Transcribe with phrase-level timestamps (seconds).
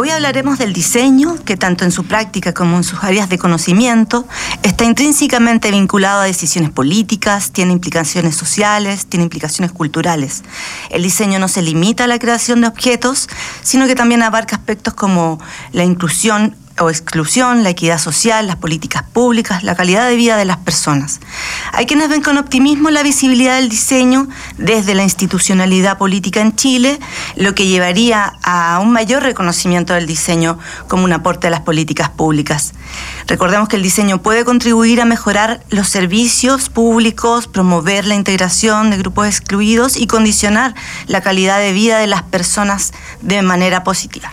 [0.00, 4.28] Hoy hablaremos del diseño, que tanto en su práctica como en sus áreas de conocimiento
[4.62, 10.44] está intrínsecamente vinculado a decisiones políticas, tiene implicaciones sociales, tiene implicaciones culturales.
[10.90, 13.28] El diseño no se limita a la creación de objetos,
[13.62, 15.40] sino que también abarca aspectos como
[15.72, 20.44] la inclusión o exclusión, la equidad social, las políticas públicas, la calidad de vida de
[20.44, 21.20] las personas.
[21.72, 26.98] Hay quienes ven con optimismo la visibilidad del diseño desde la institucionalidad política en Chile,
[27.36, 32.10] lo que llevaría a un mayor reconocimiento del diseño como un aporte a las políticas
[32.10, 32.72] públicas.
[33.26, 38.98] Recordemos que el diseño puede contribuir a mejorar los servicios públicos, promover la integración de
[38.98, 40.74] grupos excluidos y condicionar
[41.06, 44.32] la calidad de vida de las personas de manera positiva.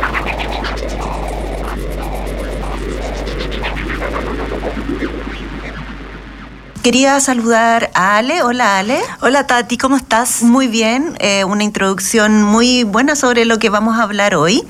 [6.83, 8.41] Quería saludar a Ale.
[8.41, 8.99] Hola Ale.
[9.21, 10.41] Hola Tati, ¿cómo estás?
[10.41, 14.63] Muy bien, eh, una introducción muy buena sobre lo que vamos a hablar hoy.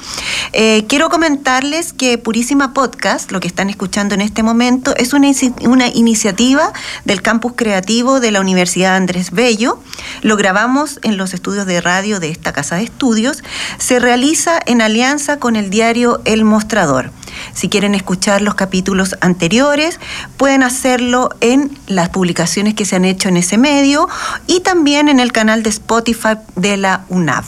[0.52, 5.32] Eh, quiero comentarles que Purísima Podcast, lo que están escuchando en este momento, es una,
[5.62, 6.74] una iniciativa
[7.06, 9.80] del campus creativo de la Universidad Andrés Bello.
[10.22, 13.42] Lo grabamos en los estudios de radio de esta casa de estudios.
[13.78, 17.10] Se realiza en alianza con el diario El Mostrador.
[17.54, 20.00] Si quieren escuchar los capítulos anteriores,
[20.38, 24.08] pueden hacerlo en las publicaciones que se han hecho en ese medio
[24.48, 27.46] y también en el canal de Spotify de la UNAV.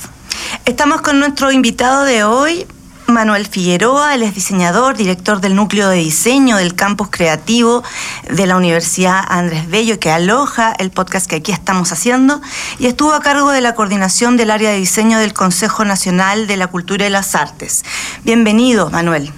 [0.65, 2.65] Estamos con nuestro invitado de hoy,
[3.07, 7.83] Manuel Figueroa, él es diseñador, director del núcleo de diseño del campus creativo
[8.29, 12.41] de la Universidad Andrés Bello, que aloja el podcast que aquí estamos haciendo,
[12.79, 16.57] y estuvo a cargo de la coordinación del área de diseño del Consejo Nacional de
[16.57, 17.83] la Cultura y las Artes.
[18.23, 19.31] Bienvenido, Manuel.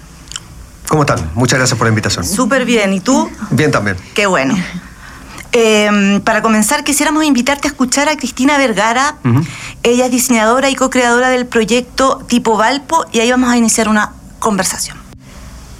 [0.88, 1.32] ¿Cómo están?
[1.34, 2.26] Muchas gracias por la invitación.
[2.26, 2.94] Súper bien.
[2.94, 3.30] ¿Y tú?
[3.52, 3.98] Bien también.
[4.14, 4.56] Qué bueno.
[5.52, 9.16] Em, para comenzar, quisiéramos invitarte a escuchar a Cristina Vergara.
[9.84, 14.12] Ella es diseñadora y co-creadora del proyecto Tipo Valpo y ahí vamos a iniciar una
[14.40, 14.98] conversación.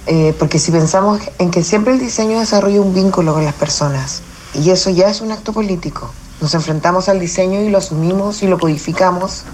[0.06, 4.22] Eh, porque si pensamos en que siempre el diseño desarrolla un vínculo con las personas
[4.54, 6.10] y eso ya es un acto político.
[6.40, 9.44] Nos enfrentamos al diseño y lo asumimos y lo codificamos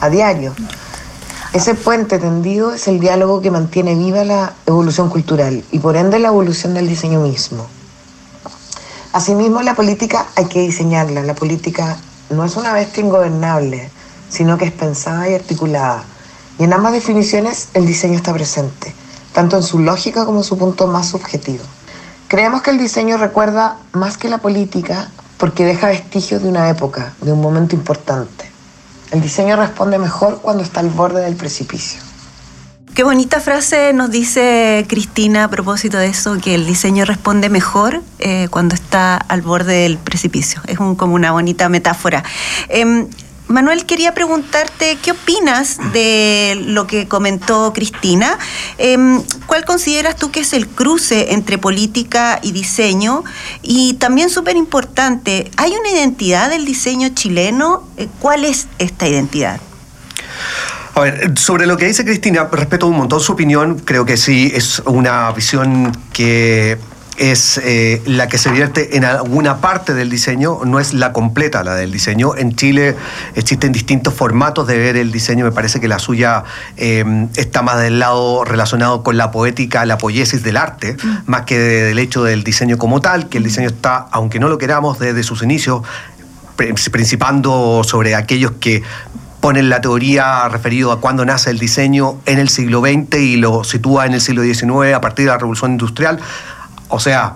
[0.00, 0.54] a diario.
[1.54, 6.18] Ese puente tendido es el diálogo que mantiene viva la evolución cultural y por ende
[6.18, 7.66] la evolución del diseño mismo.
[9.14, 11.22] Asimismo, la política hay que diseñarla.
[11.22, 11.96] La política
[12.28, 13.90] no es una bestia ingobernable,
[14.28, 16.04] sino que es pensada y articulada.
[16.58, 18.94] Y en ambas definiciones el diseño está presente,
[19.32, 21.64] tanto en su lógica como en su punto más subjetivo.
[22.28, 27.14] Creemos que el diseño recuerda más que la política porque deja vestigios de una época,
[27.22, 28.47] de un momento importante.
[29.10, 32.00] El diseño responde mejor cuando está al borde del precipicio.
[32.94, 38.02] Qué bonita frase nos dice Cristina a propósito de eso, que el diseño responde mejor
[38.18, 40.60] eh, cuando está al borde del precipicio.
[40.66, 42.24] Es como una bonita metáfora.
[42.68, 43.06] Em,
[43.48, 48.38] Manuel, quería preguntarte qué opinas de lo que comentó Cristina.
[48.76, 53.24] Em, ¿Cuál consideras tú que es el cruce entre política y diseño?
[53.62, 57.88] Y también súper importante, ¿hay una identidad del diseño chileno?
[57.96, 59.60] Eh, ¿Cuál es esta identidad?
[60.94, 64.52] A ver, sobre lo que dice Cristina, respeto un montón su opinión, creo que sí,
[64.54, 66.76] es una visión que
[67.18, 71.64] es eh, la que se vierte en alguna parte del diseño, no es la completa
[71.64, 72.36] la del diseño.
[72.36, 72.96] En Chile
[73.34, 76.44] existen distintos formatos de ver el diseño, me parece que la suya
[76.76, 81.16] em, está más del lado relacionado con la poética, la poiesis del arte, mm.
[81.26, 84.58] más que del hecho del diseño como tal, que el diseño está, aunque no lo
[84.58, 85.82] queramos, desde sus inicios,
[86.56, 88.82] principando sobre aquellos que
[89.40, 93.62] ponen la teoría referido a cuándo nace el diseño en el siglo XX y lo
[93.64, 96.18] sitúa en el siglo XIX a partir de la revolución industrial.
[96.88, 97.34] O sea,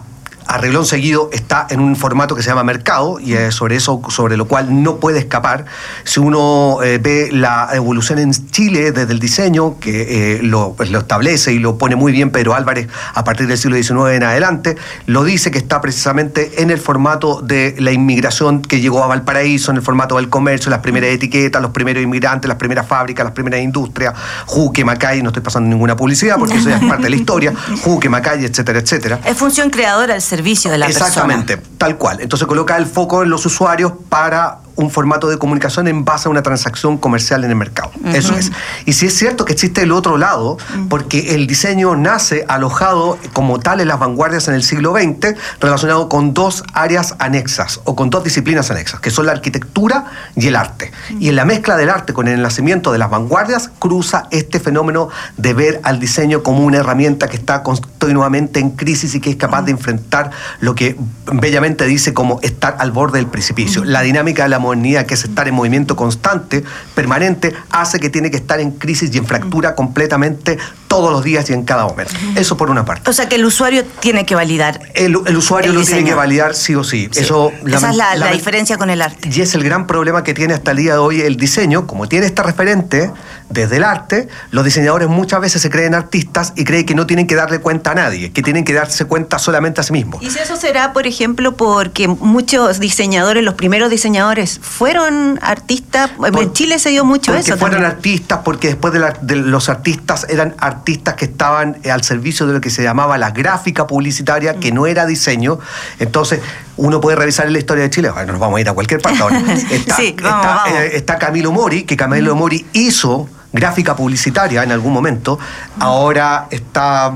[0.52, 4.36] arreglón seguido está en un formato que se llama mercado y es sobre eso sobre
[4.36, 5.64] lo cual no puede escapar.
[6.04, 10.90] Si uno eh, ve la evolución en Chile desde el diseño, que eh, lo, pues,
[10.90, 14.22] lo, establece y lo pone muy bien Pedro Álvarez a partir del siglo XIX en
[14.24, 19.06] adelante, lo dice que está precisamente en el formato de la inmigración que llegó a
[19.06, 23.24] Valparaíso, en el formato del comercio, las primeras etiquetas, los primeros inmigrantes, las primeras fábricas,
[23.24, 24.14] las primeras industrias,
[24.46, 28.10] Juque, Macay, no estoy pasando ninguna publicidad porque eso es parte de la historia, Juque,
[28.10, 29.20] Macay, etcétera, etcétera.
[29.24, 30.41] Es función creadora del servicio
[30.78, 32.20] la Exactamente, tal cual.
[32.20, 36.30] Entonces coloca el foco en los usuarios para un formato de comunicación en base a
[36.30, 37.90] una transacción comercial en el mercado.
[38.12, 38.52] Eso es.
[38.86, 40.58] Y si es cierto que existe el otro lado,
[40.88, 46.08] porque el diseño nace alojado como tal en las vanguardias en el siglo XX, relacionado
[46.08, 50.56] con dos áreas anexas o con dos disciplinas anexas, que son la arquitectura y el
[50.56, 50.92] arte.
[51.18, 55.08] Y en la mezcla del arte con el nacimiento de las vanguardias cruza este fenómeno
[55.36, 59.36] de ver al diseño como una herramienta que está continuamente en crisis y que es
[59.36, 60.30] capaz de enfrentar
[60.60, 60.96] lo que
[61.32, 63.84] bellamente dice como estar al borde del precipicio.
[63.84, 66.64] La dinámica de la modernidad, que es estar en movimiento constante,
[66.94, 70.58] permanente, hace que tiene que estar en crisis y en fractura completamente
[70.92, 72.12] todos los días y en cada momento.
[72.36, 73.08] Eso por una parte.
[73.08, 74.78] O sea que el usuario tiene que validar.
[74.92, 77.08] El, usuario lo tiene que validar sí o sí.
[77.14, 79.30] Eso, Esa es la, diferencia con el arte.
[79.32, 81.86] Y es el gran problema que tiene hasta el día de hoy el diseño.
[81.86, 83.10] Como tiene esta referente
[83.48, 87.26] desde el arte, los diseñadores muchas veces se creen artistas y creen que no tienen
[87.26, 90.22] que darle cuenta a nadie, que tienen que darse cuenta solamente a sí mismos.
[90.22, 96.10] ¿Y si eso será, por ejemplo, porque muchos diseñadores, los primeros diseñadores, fueron artistas?
[96.22, 97.56] en Chile se dio mucho porque eso.
[97.56, 102.54] fueron artistas, porque después de, los artistas eran artistas que estaban eh, al servicio de
[102.54, 105.58] lo que se llamaba la gráfica publicitaria, que no era diseño.
[105.98, 106.40] Entonces,
[106.76, 109.22] uno puede revisar la historia de Chile, bueno, nos vamos a ir a cualquier parte
[109.22, 109.42] ahora.
[109.70, 115.38] Está, sí, eh, está Camilo Mori, que Camilo Mori hizo gráfica publicitaria en algún momento,
[115.78, 117.14] ahora está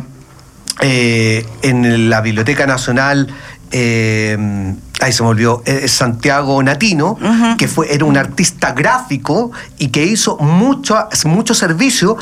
[0.81, 3.33] eh, en la Biblioteca Nacional.
[3.73, 7.19] Eh, ahí se me olvidó, Santiago Natino,
[7.59, 12.17] que fue, era un artista gráfico y que hizo mucho, mucho servicio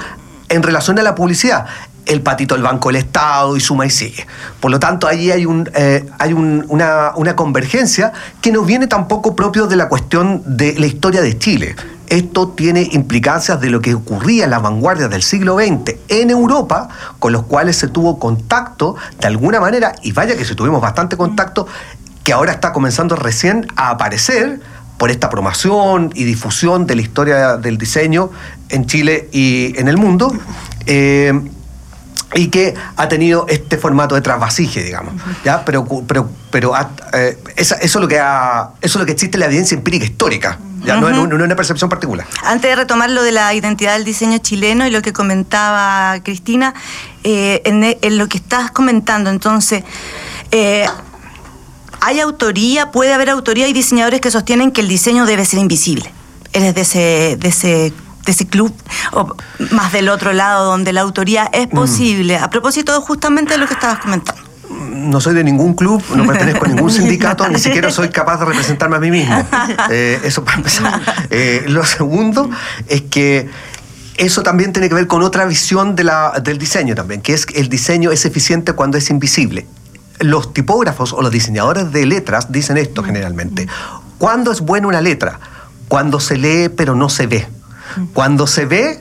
[0.48, 1.66] en relación a la publicidad
[2.06, 4.26] el patito del Banco del Estado y suma y sigue.
[4.60, 9.34] Por lo tanto, ahí hay, un, eh, hay una, una, convergencia que no viene tampoco
[9.34, 11.76] propio de la cuestión de la historia de Chile.
[12.08, 16.88] Esto tiene implicancias de lo que ocurría en las vanguardias del siglo XX en Europa,
[17.18, 21.16] con los cuales se tuvo contacto de alguna manera, y vaya que se tuvimos bastante
[21.16, 21.66] contacto,
[22.22, 24.60] que ahora está comenzando recién a aparecer
[24.98, 28.30] por esta promoción y difusión de la historia del diseño
[28.68, 30.32] en Chile y en el mundo.
[30.86, 31.32] Eh,
[32.34, 35.14] y que ha tenido este formato de trasvasije, digamos.
[35.44, 35.64] ¿ya?
[35.64, 36.74] Pero, pero, pero
[37.12, 40.04] eh, eso, es lo que ha, eso es lo que existe en la evidencia empírica
[40.04, 40.58] histórica.
[40.84, 40.96] ¿ya?
[40.96, 42.26] no, en una percepción particular.
[42.44, 46.74] Antes de retomar lo de la identidad del diseño chileno y lo que comentaba Cristina,
[47.22, 49.84] eh, en, lo que estás comentando, entonces,
[50.50, 50.86] eh,
[52.04, 52.90] ¿hay autoría?
[52.90, 53.66] ¿Puede haber autoría?
[53.66, 56.12] Hay diseñadores que sostienen que el diseño debe ser invisible.
[56.52, 57.92] Eres de ese, de ese
[58.24, 58.74] de ese club,
[59.12, 59.36] o
[59.70, 61.70] más del otro lado, donde la autoría es mm.
[61.76, 62.38] posible.
[62.38, 64.40] A propósito justamente de lo que estabas comentando.
[64.70, 68.46] No soy de ningún club, no pertenezco a ningún sindicato, ni siquiera soy capaz de
[68.46, 69.46] representarme a mí mismo.
[69.90, 71.00] Eh, eso para empezar.
[71.30, 72.48] Eh, lo segundo
[72.88, 73.50] es que
[74.16, 77.44] eso también tiene que ver con otra visión de la, del diseño también, que es
[77.44, 79.66] que el diseño es eficiente cuando es invisible.
[80.20, 83.04] Los tipógrafos o los diseñadores de letras dicen esto mm.
[83.06, 83.68] generalmente.
[84.18, 85.40] ¿Cuándo es buena una letra?
[85.88, 87.46] Cuando se lee pero no se ve.
[88.12, 89.00] Cuando se ve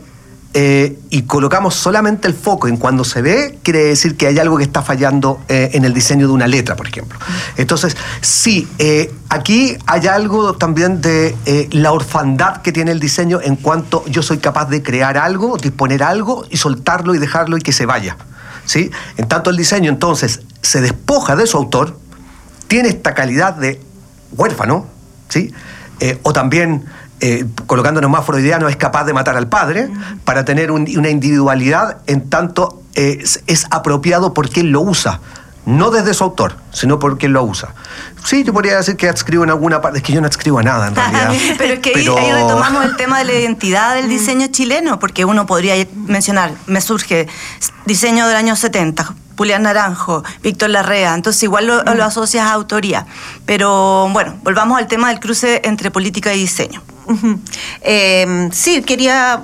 [0.55, 4.57] eh, y colocamos solamente el foco en cuando se ve, quiere decir que hay algo
[4.57, 7.17] que está fallando eh, en el diseño de una letra, por ejemplo.
[7.57, 11.35] Entonces, sí, eh, aquí hay algo también de
[11.71, 16.03] la orfandad que tiene el diseño en cuanto yo soy capaz de crear algo, disponer
[16.03, 18.17] algo y soltarlo y dejarlo y que se vaya.
[18.65, 18.91] ¿Sí?
[19.17, 21.99] En tanto el diseño entonces se despoja de su autor,
[22.67, 23.81] tiene esta calidad de
[24.31, 24.87] huérfano,
[25.29, 25.53] ¿sí?
[26.23, 26.83] o también
[27.25, 29.89] eh, colocándonos más freudiano, es capaz de matar al padre
[30.25, 35.21] para tener una individualidad en tanto eh, es, apropiado porque él lo usa.
[35.65, 37.73] No desde su autor, sino porque él lo usa.
[38.25, 40.63] Sí, yo podría decir que adscribo en alguna parte, es que yo no adscribo a
[40.63, 41.33] nada en realidad.
[41.57, 45.45] Pero es que ahí retomamos el tema de la identidad del diseño chileno, porque uno
[45.45, 47.27] podría mencionar, me surge
[47.85, 53.05] diseño del año 70, Julián Naranjo, Víctor Larrea, entonces igual lo, lo, asocias a autoría.
[53.45, 56.81] Pero bueno, volvamos al tema del cruce entre política y diseño.
[57.81, 59.41] Eh, sí, quería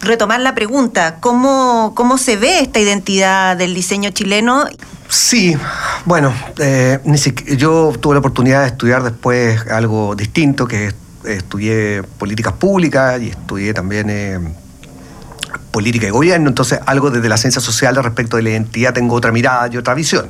[0.00, 1.16] retomar la pregunta.
[1.20, 4.64] ¿Cómo, ¿Cómo se ve esta identidad del diseño chileno?
[5.12, 5.54] Sí,
[6.06, 6.98] bueno, eh,
[7.58, 10.90] yo tuve la oportunidad de estudiar después algo distinto, que
[11.26, 14.38] estudié políticas públicas y estudié también eh,
[15.72, 19.32] política y gobierno, entonces algo desde la ciencia social respecto de la identidad tengo otra
[19.32, 20.26] mirada y otra visión.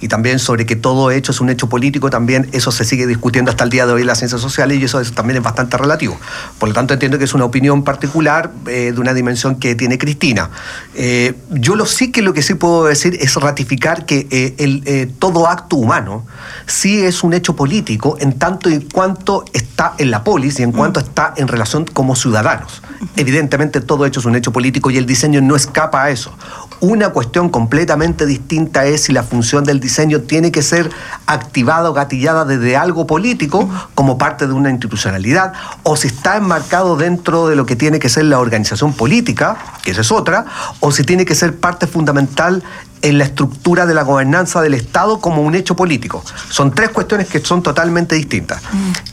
[0.00, 3.50] Y también sobre que todo hecho es un hecho político, también eso se sigue discutiendo
[3.50, 6.18] hasta el día de hoy en las ciencias sociales y eso, también es bastante relativo.
[6.58, 9.98] Por lo tanto entiendo que es una opinión particular eh, de una dimensión que tiene
[9.98, 10.50] Cristina.
[10.94, 15.12] Eh, yo lo sí que lo que sí puedo decir es ratificar que eh, el,
[15.18, 16.26] todo acto humano
[16.66, 20.72] sí es un hecho político en tanto y cuanto está en la polis y en
[20.72, 21.02] cuanto mm.
[21.02, 22.82] está en relación como ciudadanos.
[23.16, 26.32] Evidentemente todo hecho es un hecho político y el diseño no escapa a eso.
[26.80, 30.90] Una cuestión completamente distinta es si la función del diseño tiene que ser
[31.26, 35.52] activada o gatillada desde algo político como parte de una institucionalidad
[35.84, 39.92] o si está enmarcado dentro de lo que tiene que ser la organización política, que
[39.92, 40.44] esa es otra,
[40.80, 42.64] o si tiene que ser parte fundamental
[43.02, 46.24] en la estructura de la gobernanza del Estado como un hecho político.
[46.50, 48.60] Son tres cuestiones que son totalmente distintas.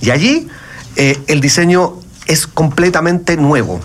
[0.01, 0.47] Y allí
[0.95, 1.93] eh, el diseño
[2.25, 3.79] es completamente nuevo,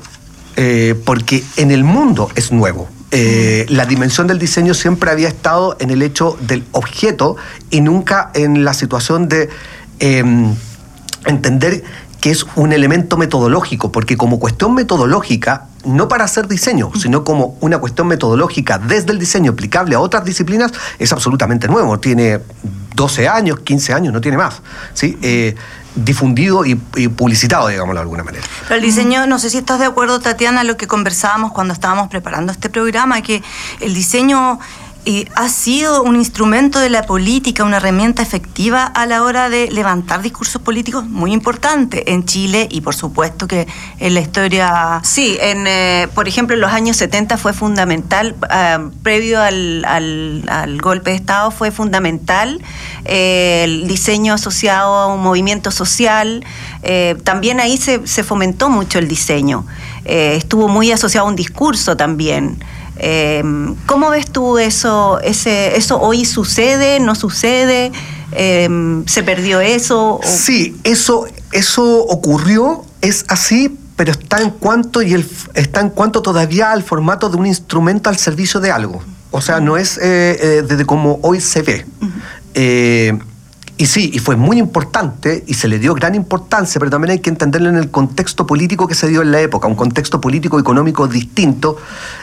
[0.56, 2.88] eh, porque en el mundo es nuevo.
[3.10, 7.36] Eh, la dimensión del diseño siempre había estado en el hecho del objeto
[7.70, 9.48] y nunca en la situación de
[10.00, 10.54] em,
[11.24, 11.84] entender
[12.20, 17.58] que es un elemento metodológico, porque como cuestión metodológica, no para hacer diseño, sino como
[17.60, 22.00] una cuestión metodológica desde el diseño aplicable a otras disciplinas, es absolutamente nuevo.
[22.00, 22.40] Tiene
[22.94, 24.62] 12 años, 15 años, no tiene más.
[24.94, 25.18] ¿sí?
[25.20, 25.54] Eh,
[25.94, 28.44] difundido y, publicitado, digámoslo de alguna manera.
[28.62, 32.08] Pero el diseño, no sé si estás de acuerdo, Tatiana, lo que conversábamos cuando estábamos
[32.08, 33.42] preparando este programa, que
[33.80, 34.58] el diseño
[35.04, 39.70] y ha sido un instrumento de la política, una herramienta efectiva a la hora de
[39.70, 43.66] levantar discursos políticos muy importante en Chile y por supuesto que
[43.98, 45.00] en la historia...
[45.02, 49.84] Sí, en, eh, por ejemplo en los años 70 fue fundamental, ah, previo al,
[50.80, 52.62] golpe de Estado fue fundamental
[53.04, 56.44] eh, el diseño asociado a un movimiento social,
[56.82, 59.66] eh, también ahí se, se, fomentó mucho el diseño,
[60.04, 62.58] estuvo muy asociado a un discurso también.
[62.96, 65.20] Em, ¿Cómo ves tú eso?
[65.20, 67.00] Ese, ¿Eso hoy sucede?
[67.00, 67.92] ¿No sucede?
[68.32, 70.20] Em, ¿Se perdió eso?
[70.22, 76.22] Sí, eso, eso ocurrió, es así, pero está en cuanto y el, está en cuanto
[76.22, 79.02] todavía al formato de un instrumento al servicio de algo.
[79.30, 80.02] O sea, no es eh,
[80.40, 81.86] eh, desde como hoy se ve.
[83.76, 87.18] Y sí, y fue muy importante y se le dio gran importancia, pero también hay
[87.18, 90.60] que entenderlo en el contexto político que se dio en la época, un contexto político
[90.60, 91.76] económico distinto.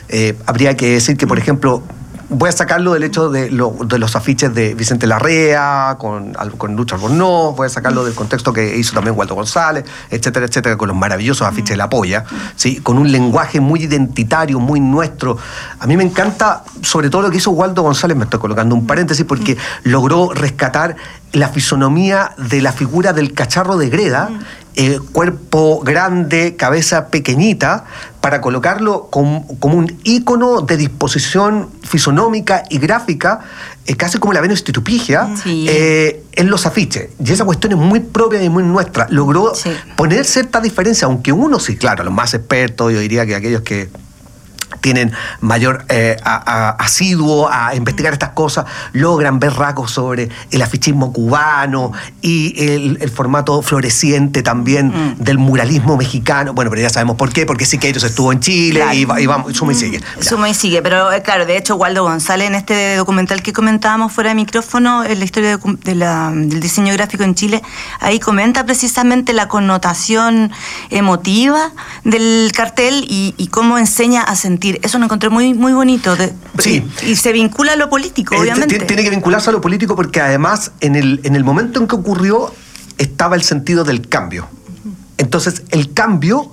[0.08, 1.84] Eh, habría que decir que, por ejemplo,
[2.32, 7.56] voy a sacarlo del hecho de, los afiches de Vicente Larrea, con, con Lucha Albornoz,
[7.56, 11.46] voy a sacarlo del contexto que hizo también Waldo González, etcétera, etcétera, con los maravillosos
[11.46, 12.24] afiches de la polla,
[12.56, 12.78] ¿sí?
[12.78, 15.38] con un lenguaje muy identitario, muy nuestro.
[15.80, 18.88] A mí me encanta, sobre todo lo que hizo Waldo González, me estoy colocando un
[18.88, 20.96] paréntesis, porque logró rescatar
[21.34, 24.30] la fisonomía de la figura del cacharro de Greda,
[24.76, 27.84] eh, cuerpo grande, cabeza pequeñita,
[28.22, 33.40] para colocarlo como, un ícono de disposición fisonómica y gráfica,
[33.88, 37.10] eh, casi como la Venus Titupigia, eh, en los afiches.
[37.24, 39.08] Y esa cuestión es muy propia y muy nuestra.
[39.10, 39.52] Logró
[39.96, 43.90] poner cierta diferencia, aunque uno sí, claro, los más expertos, yo diría que aquellos que
[44.80, 45.12] tienen
[45.42, 52.54] mayor eh, asiduo a investigar estas cosas, logran ver rasgos sobre el afichismo cubano y
[52.58, 55.16] el, formato floreciente también mm.
[55.18, 56.54] del muralismo mexicano.
[56.54, 59.76] Bueno, pero ya sabemos por qué, porque Siqueiros estuvo en Chile y, vamos, suma y
[59.76, 60.00] sigue.
[60.00, 60.22] Mm.
[60.22, 64.14] Suma y sigue, pero eh, claro, de hecho Waldo González en este documental que comentábamos
[64.14, 67.62] fuera de micrófono, en la historia del diseño gráfico en Chile,
[68.00, 70.52] ahí comenta precisamente la connotación
[70.90, 71.72] emotiva
[72.04, 76.16] del cartel y, y cómo enseña a sentir eso lo encontré muy, muy bonito.
[76.60, 76.84] sí.
[77.06, 78.80] Y, se vincula a lo político, eh, obviamente.
[78.80, 81.96] Tiene que vincularse a lo político porque además en el, en el momento en que
[81.96, 82.54] ocurrió
[82.98, 84.48] estaba el sentido del cambio.
[85.18, 86.52] Entonces, el cambio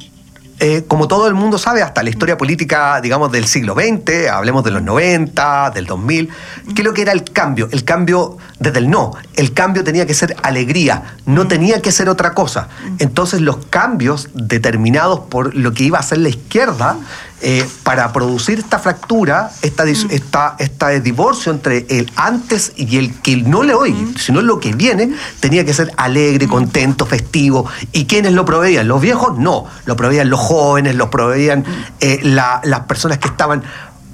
[0.60, 4.64] eh, como todo el mundo sabe, hasta la historia política, digamos, del siglo XX, hablemos
[4.64, 6.28] de los 90, del 2000,
[6.74, 7.68] ¿qué es lo que era el cambio?
[7.70, 9.12] El cambio desde el no.
[9.36, 12.68] El cambio tenía que ser alegría, no tenía que ser otra cosa.
[12.98, 16.96] Entonces los cambios determinados por lo que iba a ser la izquierda
[17.40, 20.10] eh, para producir esta fractura, esta, mm.
[20.10, 24.16] esta, esta, divorcio entre el antes y el que no le oye, mm.
[24.16, 26.50] sino lo que viene, tenía que ser alegre, mm.
[26.50, 27.66] contento, festivo.
[27.92, 28.88] ¿Y quiénes lo proveían?
[28.88, 29.38] ¿Los viejos?
[29.38, 31.64] No, lo proveían los jóvenes, lo proveían
[32.00, 33.62] eh, las personas que estaban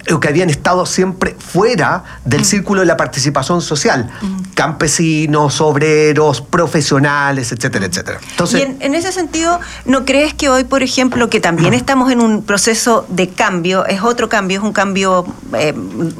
[0.04, 2.44] que habían estado siempre fuera del mm.
[2.44, 4.52] círculo de la participación social, mm.
[4.54, 8.20] campesinos, obreros, profesionales, etcétera, etcétera.
[8.30, 12.20] Entonces, y en, ese sentido, ¿no crees que hoy, por ejemplo, que también estamos en
[12.20, 15.74] un proceso de cambio, es otro cambio, es un cambio eh,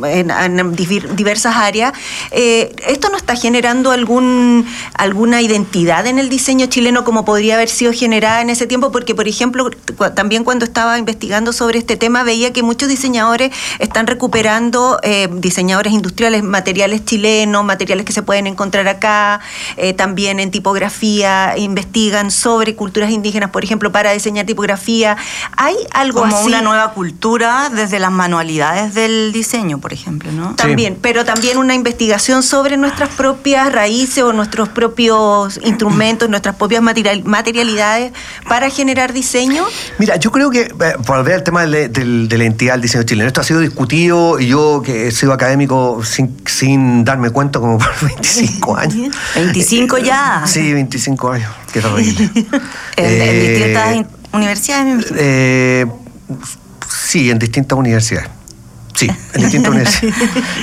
[0.05, 1.93] en, diversas áreas,
[2.31, 7.69] eh, ¿esto no está generando algún, alguna identidad en el diseño chileno como podría haber
[7.69, 8.93] sido generada en ese tiempo?
[8.93, 9.71] Porque, por ejemplo,
[10.14, 15.93] también cuando estaba investigando sobre este tema, veía que muchos diseñadores están recuperando eh, diseñadores
[15.93, 19.40] industriales, materiales chilenos, materiales que se pueden encontrar acá,
[19.76, 25.16] eh, también en tipografía, investigan sobre culturas indígenas, por ejemplo, para diseñar tipografía.
[25.57, 30.54] ¿Hay algo Como una nueva cultura desde las manualidades del diseño, por ejemplo, ¿no?
[30.54, 36.83] También, pero también una investigación sobre nuestras propias raíces o nuestros propios instrumentos, nuestras propias
[36.83, 38.12] materialidades
[38.49, 39.64] para generar diseño.
[39.99, 43.26] Mira, yo creo que, eh, volver al tema de, de la entidad del diseño chileno,
[43.28, 47.78] esto ha sido discutido y yo que he sido académico sin, sin darme cuenta como
[47.78, 49.14] por 25 años.
[49.35, 50.42] 25 ya.
[50.47, 51.50] Sí, 25 años.
[51.73, 52.30] Qué terrible.
[52.35, 52.47] en,
[52.97, 55.87] Eh, distintas universidades, me eh,
[57.06, 58.30] sí, en distintas universidades.
[58.97, 60.14] Sí, en distintas universidades.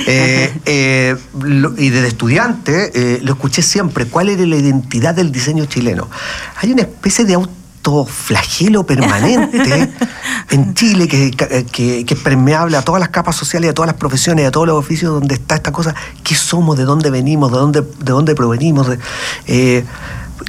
[0.06, 4.06] Eh, eh, lo- y desde estudiante eh, lo escuché siempre.
[4.06, 6.08] ¿Cuál era la identidad del diseño chileno?
[6.56, 7.36] Hay una especie de
[7.82, 9.90] autoflagelo permanente
[10.50, 13.96] en Chile que, que, que es permeable a todas las capas sociales, a todas las
[13.96, 15.94] profesiones, a todos los oficios donde está esta cosa.
[16.22, 16.76] ¿Qué somos?
[16.78, 17.50] ¿De dónde venimos?
[17.50, 18.86] ¿De dónde, de dónde provenimos?
[18.88, 18.98] De-
[19.46, 19.84] eh,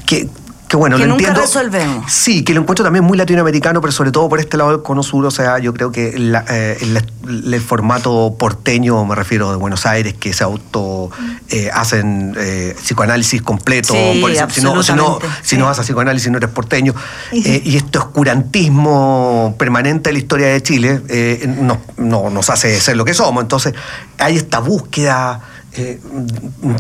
[0.06, 0.30] que,
[0.74, 1.42] que bueno, Que lo nunca entiendo.
[1.42, 2.12] resolvemos.
[2.12, 5.04] Sí, que lo encuentro también muy latinoamericano, pero sobre todo por este lado del cono
[5.04, 5.24] sur.
[5.24, 9.86] O sea, yo creo que la- eh, el, el formato porteño, me refiero de Buenos
[9.86, 11.12] Aires, que se auto
[11.50, 13.94] eh, hacen eh, psicoanálisis completo.
[13.94, 15.62] Sí, por eso, si, no, si, no, si sí.
[15.62, 16.96] vas a psicoanálisis no eres porteño.
[17.32, 22.98] Y este oscurantismo permanente de la historia de Chile eh, no, no nos hace ser
[22.98, 23.44] lo que somos.
[23.44, 23.74] Entonces,
[24.18, 25.40] hay esta búsqueda
[25.76, 26.00] eh,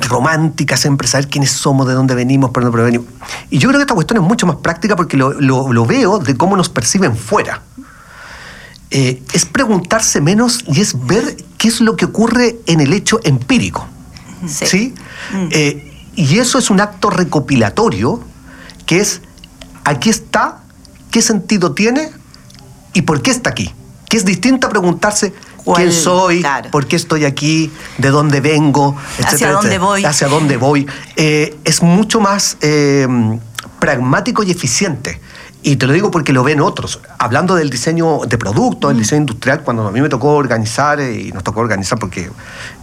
[0.09, 3.07] romántica, siempre saber quiénes somos, de dónde venimos, por dónde provenimos.
[3.50, 6.19] Y yo creo que esta cuestión es mucho más práctica porque lo, lo- lo veo
[6.19, 7.62] de cómo nos perciben fuera.
[8.91, 13.19] Eh, es preguntarse menos y es ver qué es lo que ocurre en el hecho
[13.23, 13.88] empírico.
[14.47, 14.65] Sí.
[14.67, 14.93] ¿sí?
[15.51, 18.21] Eh, y eso es un acto recopilatorio
[18.85, 19.21] que es,
[19.83, 20.59] aquí está,
[21.09, 22.12] qué sentido tiene
[22.93, 23.73] y por qué está aquí.
[24.09, 25.33] Que es distinto a preguntarse.
[25.65, 26.70] Quién soy, Claro.
[26.72, 29.79] por qué estoy aquí, de dónde vengo, Hacia dónde etcétera.
[29.86, 30.05] voy.
[30.05, 30.88] Hacia dónde voy.
[31.15, 33.08] Eh, es mucho más eh,
[33.79, 35.20] pragmático y eficiente.
[35.65, 37.00] Y te lo digo porque lo ven otros.
[37.17, 38.89] Hablando del diseño de producto, Mm.
[38.91, 42.29] del diseño industrial, cuando a mí me tocó organizar, eh, y nos tocó organizar porque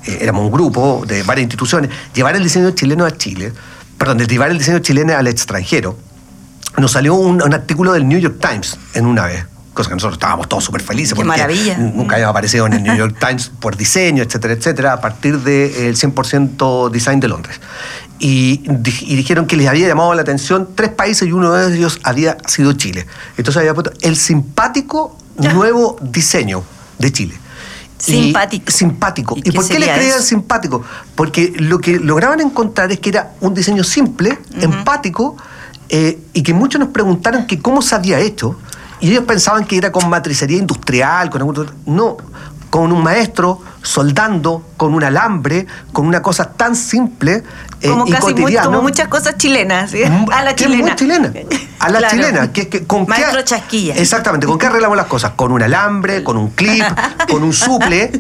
[0.07, 3.53] eh, éramos un grupo de varias instituciones, llevar el diseño chileno a Chile,
[3.99, 5.99] perdón, de llevar el diseño chileno al extranjero,
[6.79, 9.45] nos salió un, un artículo del New York Times en una vez.
[9.75, 11.79] Cosa que nosotros estábamos todos súper felices Qué porque maravilla.
[11.79, 15.95] nunca habíamos aparecido en el New York Times por diseño, etcétera, etcétera, a partir del
[15.97, 17.61] 100% design de Londres.
[18.19, 21.75] Y, di- y dijeron que les había llamado la atención tres países y uno de
[21.77, 23.07] ellos había sido Chile.
[23.37, 26.63] Entonces había puesto el simpático nuevo diseño
[26.99, 27.35] de Chile.
[28.07, 28.71] Y- Simpático.
[28.73, 29.37] simpático.
[29.37, 30.83] ¿Y ¿Y, qué por qué le creían simpático?
[31.15, 35.37] Porque lo que lograban encontrar es que era un diseño simple, empático,
[35.89, 38.59] eh, y que muchos nos preguntaron que cómo se había hecho,
[39.01, 42.17] y ellos pensaban que era con matricería industrial, con algún- no,
[42.71, 47.43] con un maestro soldando, con un alambre, con una cosa tan simple
[47.83, 50.03] eh, como y casi muy- como muchas cosas chilenas, ¿sí?
[50.05, 50.83] Mm, a la chilena.
[50.83, 51.33] muy chilena.
[51.81, 52.15] A la Claro.
[52.17, 52.53] chilena.
[52.53, 53.95] Que, que- ¿con Maestro qué, Chasquilla.
[53.97, 54.47] Exactamente.
[54.47, 55.33] ¿Con qué arreglamos las cosas?
[55.35, 56.85] Con un alambre, con un clip,
[57.31, 58.13] con un suple.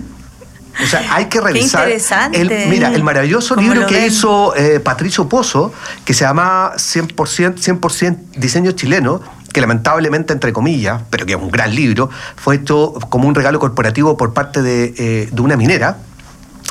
[0.82, 1.82] O sea, hay que revisar.
[1.88, 2.40] interesante.
[2.40, 4.06] El, mira, el maravilloso ¿Cómo libro que ven?
[4.06, 5.72] hizo eh, Patricio Pozo,
[6.04, 7.58] que se llama 100%,
[7.90, 9.20] 100 diseño chileno,
[9.52, 13.58] que lamentablemente, entre comillas, pero que es un gran libro, fue hecho como un regalo
[13.58, 15.98] corporativo por parte de, eh, de una minera.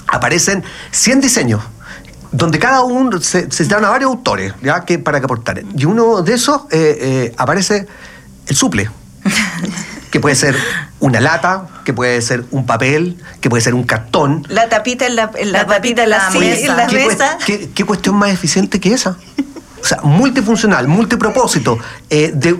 [0.07, 1.61] Aparecen 100 diseños
[2.31, 4.81] donde cada uno se, se dan a varios autores ¿ya?
[4.85, 5.63] Que, para que aportar.
[5.75, 7.87] Y uno de esos eh, eh, aparece
[8.47, 8.89] el suple,
[10.11, 10.55] que puede ser
[10.99, 14.45] una lata, que puede ser un papel, que puede ser un cartón.
[14.49, 16.65] La tapita en la, en la, La tapita en la mesa.
[16.71, 17.37] en la ¿Qué, mesa.
[17.39, 19.17] cues- qué- qué cuestión más eficiente que esa?
[19.81, 21.77] O sea, multifuncional, multipropósito,
[22.09, 22.55] eh, de,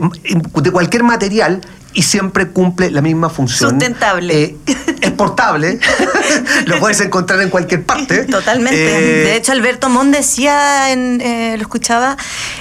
[0.61, 1.61] de cualquier material
[1.93, 3.71] y siempre cumple la misma función.
[3.71, 4.43] Sustentable.
[4.43, 4.57] Eh,
[5.01, 5.79] es portable,
[6.65, 8.25] lo puedes encontrar en cualquier parte.
[8.25, 9.21] Totalmente.
[9.21, 12.15] Eh, de hecho, Alberto Mon decía, en, eh, lo escuchaba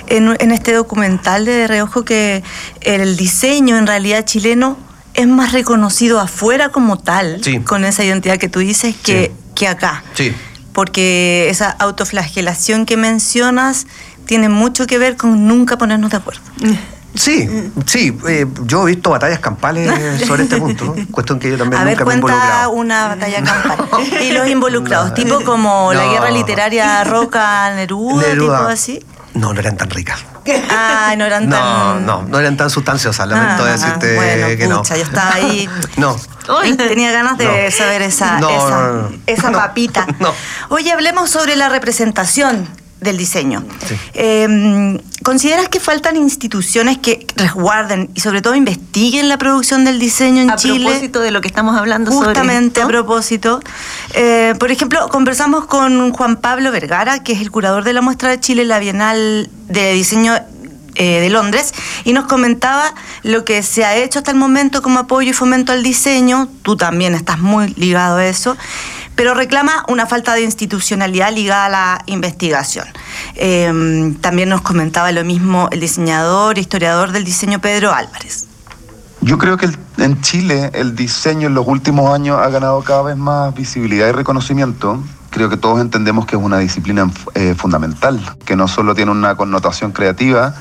[0.06, 2.42] en, en este documental de Reojo, que
[2.80, 4.78] el diseño en realidad chileno
[5.14, 7.60] es más reconocido afuera como tal, Sí.
[7.60, 9.52] con esa identidad que tú dices, que, Sí.
[9.54, 10.04] que acá.
[10.14, 10.32] Sí.
[10.72, 13.86] Porque esa autoflagelación que mencionas
[14.28, 16.42] tiene mucho que ver con nunca ponernos de acuerdo.
[17.14, 17.48] Sí,
[17.86, 19.90] sí, eh, yo he visto batallas campales
[20.26, 21.06] sobre este punto, ¿no?
[21.10, 22.70] cuestión que yo también A ver, nunca me he involucrado.
[22.70, 23.78] una batalla campal.
[24.22, 25.14] y los involucrados, No.
[25.14, 26.12] tipo como la No.
[26.12, 28.58] guerra literaria Roca Neruda, Neruda.
[28.58, 29.04] tipo así.
[29.34, 30.20] No, no eran tan ricas.
[30.70, 32.06] Ah, no eran No, tan.
[32.06, 34.78] no, no eran tan sustanciosas, lamento Ah, decirte bueno, que no.
[34.78, 35.68] pucha, yo estaba ahí.
[35.96, 36.14] No.
[36.62, 37.70] Uy, tenía ganas de No.
[37.76, 39.10] saber esa, No, esa, no, no.
[39.26, 40.06] esa No, papita.
[40.20, 40.32] no.
[40.68, 42.68] Oye, hablemos sobre la representación
[43.00, 43.64] del diseño.
[43.86, 43.94] Sí.
[44.14, 50.42] Eh, ¿Consideras que faltan instituciones que resguarden y sobre todo investiguen la producción del diseño
[50.42, 50.86] en A Chile?
[50.86, 53.60] propósito de lo que estamos hablando Justamente sobre a propósito.
[54.14, 58.30] Eh, por ejemplo, conversamos con Juan Pablo Vergara, que es el curador de la muestra
[58.30, 60.34] de Chile, la Bienal de Diseño
[60.94, 65.00] eh, de Londres, y nos comentaba lo que se ha hecho hasta el momento como
[65.00, 66.48] apoyo y fomento al diseño.
[66.62, 68.56] Tú también estás muy ligado a eso.
[69.18, 72.86] Pero reclama una falta de institucionalidad ligada a la investigación.
[73.34, 78.46] Eh, también nos comentaba lo mismo el diseñador historiador del diseño Pedro Álvarez.
[79.20, 83.16] Yo creo que en Chile el diseño en los últimos años ha ganado cada vez
[83.16, 85.02] más visibilidad y reconocimiento.
[85.30, 89.34] Creo que todos entendemos que es una disciplina eh, fundamental, que no solo tiene una
[89.34, 90.54] connotación creativa,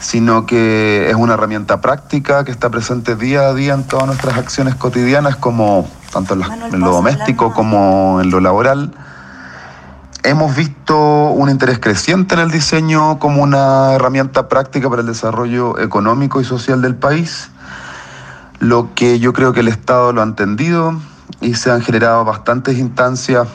[0.00, 4.36] sino que es una herramienta práctica que está presente día a día en todas nuestras
[4.36, 8.92] acciones cotidianas, como tanto en, lo doméstico como en lo laboral.
[10.24, 15.78] Hemos visto un interés creciente en el diseño como una herramienta práctica para el desarrollo
[15.78, 17.50] económico y social del país
[18.60, 21.00] lo que yo creo que el Estado lo ha entendido
[21.40, 23.46] y se han generado bastantes instancias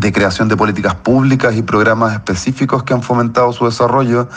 [0.00, 4.28] de creación de políticas públicas y programas específicos que han fomentado su desarrollo,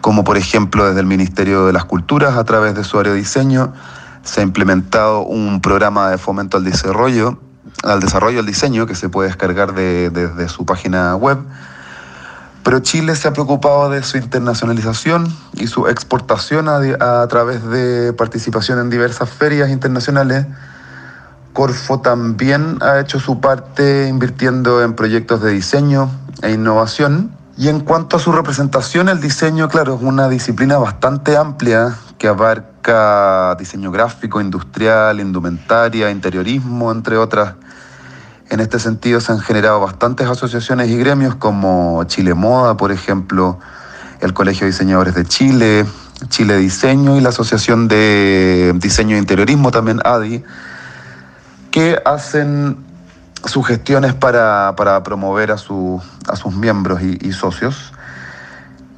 [0.00, 3.18] como por ejemplo desde el Ministerio de las Culturas a través de su área de
[3.18, 3.72] diseño
[4.26, 7.38] se ha implementado un programa de fomento al desarrollo,
[7.82, 11.38] al desarrollo del diseño que se puede descargar desde su página web
[12.66, 18.80] pero Chile se ha preocupado de su internacionalización y su exportación a, través de participación
[18.80, 20.46] en diversas ferias internacionales.
[21.52, 26.10] Corfo también ha hecho su parte invirtiendo en proyectos de diseño
[26.42, 27.35] e innovación.
[27.58, 32.28] Y en cuanto a su representación, el diseño, claro, es una disciplina bastante amplia que
[32.28, 37.54] abarca diseño gráfico, industrial, indumentaria, interiorismo, entre otras.
[38.50, 43.58] En este sentido se han generado bastantes asociaciones y gremios como Chile Moda, por ejemplo,
[44.20, 45.86] el Colegio de Diseñadores de Chile,
[46.28, 50.44] Chile Diseño y la Asociación de Diseño e Interiorismo también, ADI,
[51.70, 52.85] que hacen
[53.46, 57.92] sus gestiones para, promover a, a, sus miembros y, y socios.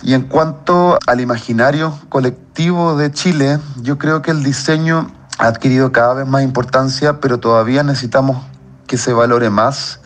[0.02, 5.92] Y en cuanto al imaginario colectivo de Chile, yo creo que el diseño ha adquirido
[5.92, 8.44] cada vez más importancia, pero todavía necesitamos
[8.86, 10.00] que se valore más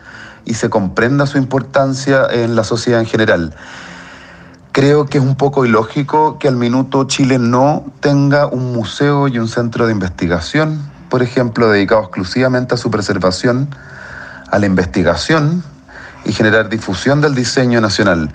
[0.45, 3.55] y se comprenda su importancia en la sociedad en general.
[4.71, 9.37] Creo que es un poco ilógico que al minuto Chile no tenga un museo y
[9.37, 13.69] un centro de investigación, por ejemplo, dedicado exclusivamente a su preservación,
[14.53, 15.63] a la investigación
[16.25, 18.31] y generar difusión del diseño nacional.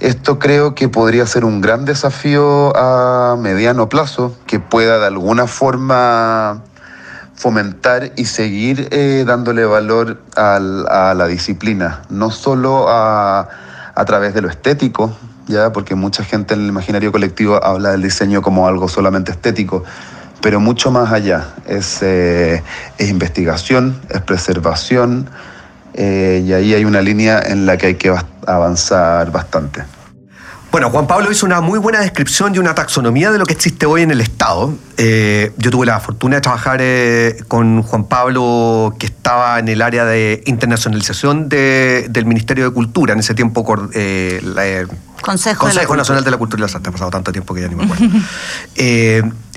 [0.00, 5.46] Esto creo que podría ser un gran desafío a mediano plazo que pueda de alguna
[5.46, 6.62] forma
[7.36, 10.58] fomentar y seguir eh, dándole valor a
[11.16, 13.48] la disciplina, no solo a,
[14.06, 18.42] través de lo estético, ya porque mucha gente en el imaginario colectivo habla del diseño
[18.42, 19.84] como algo solamente estético,
[20.40, 21.54] pero mucho más allá.
[21.66, 22.62] Es, eh,
[22.98, 25.28] investigación, es preservación,
[25.94, 28.14] eh, y ahí hay una línea en la que hay que
[28.46, 29.82] avanzar bastante.
[30.70, 33.86] Bueno, Juan Pablo hizo una muy buena descripción y una taxonomía de lo que existe
[33.86, 34.74] hoy en el Estado.
[34.98, 39.80] Eh, yo tuve la fortuna de trabajar eh, con Juan Pablo, que estaba en el
[39.80, 44.86] área de internacionalización del Ministerio de Cultura, en ese tiempo eh,
[45.22, 46.88] Consejo, Nacional de la Cultura y las Artes.
[46.88, 48.04] Ha pasado tanto tiempo que ya ni me acuerdo.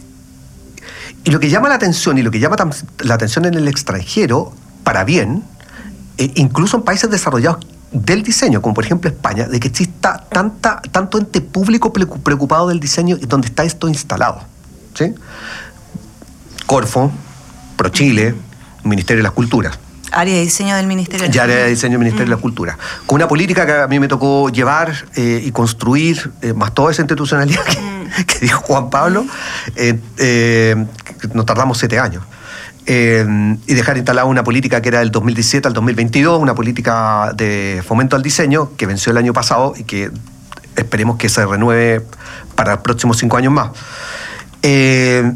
[1.23, 2.55] y lo que llama la atención y lo que llama
[2.99, 4.53] la atención en el extranjero,
[4.84, 5.43] para bien,
[6.17, 11.17] incluso en países desarrollados del diseño, como por ejemplo España, de que exista tanta, tanto
[11.17, 14.41] ente público preocupado del diseño y donde está esto instalado.
[14.93, 15.13] ¿sí?
[16.65, 17.12] Corfo,
[17.75, 18.36] ProChile,
[18.84, 19.77] Ministerio de las Culturas.
[20.13, 22.77] Área de diseño del Ministerio de las Área de diseño del Ministerio de la Cultura.
[23.05, 26.91] Con una política que a mí me tocó llevar eh, y construir, eh, más toda
[26.91, 28.25] esa institucionalidad que, mm.
[28.25, 29.25] que dijo Juan Pablo,
[29.75, 30.86] eh,
[31.34, 32.23] nos tardamos siete años.
[32.88, 37.84] Eh, y dejar instalada una política que era del 2017 al 2022, una política de
[37.86, 40.10] fomento al diseño que venció el año pasado y que
[40.75, 42.01] esperemos que se renueve
[42.55, 43.69] para los próximos cinco años más.
[44.63, 45.31] Eh,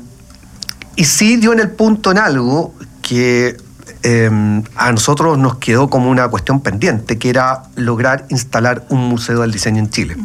[0.95, 3.58] y sí dio en el punto en algo que
[4.02, 9.41] eh, a nosotros nos quedó como una cuestión pendiente, que era lograr instalar un museo
[9.41, 10.17] del diseño en Chile.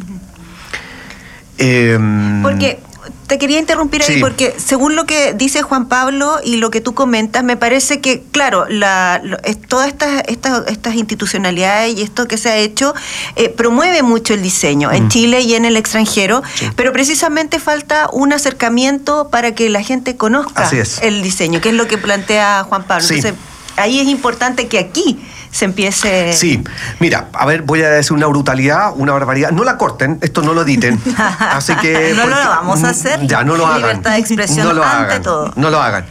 [2.43, 2.81] Porque
[3.31, 6.95] te quería interrumpir ahí porque según lo que dice Juan Pablo y lo que tú
[6.95, 9.23] comentas, me parece que, claro, la,
[9.69, 12.93] todas estas, estas, estas, institucionalidades y esto que se ha hecho
[13.37, 15.09] eh, promueve mucho el diseño en mm.
[15.11, 16.43] Chile y en el extranjero,
[16.75, 20.69] pero precisamente falta un acercamiento para que la gente conozca
[21.01, 23.07] el diseño, que es lo que plantea Juan Pablo.
[23.09, 23.35] Entonces,
[23.77, 26.33] ahí es importante que aquí se empiece.
[26.33, 26.63] Sí,
[27.01, 29.51] mira, a ver, voy a decir una brutalidad, una barbaridad.
[29.51, 31.01] No la corten, esto no lo editen.
[31.39, 32.15] Así que.
[32.15, 33.27] no lo vamos a hacer.
[33.27, 33.81] Ya, no lo hagan.
[33.81, 35.53] Libertad de expresión no lo ante hagan, todo.
[35.57, 36.07] No lo hagan.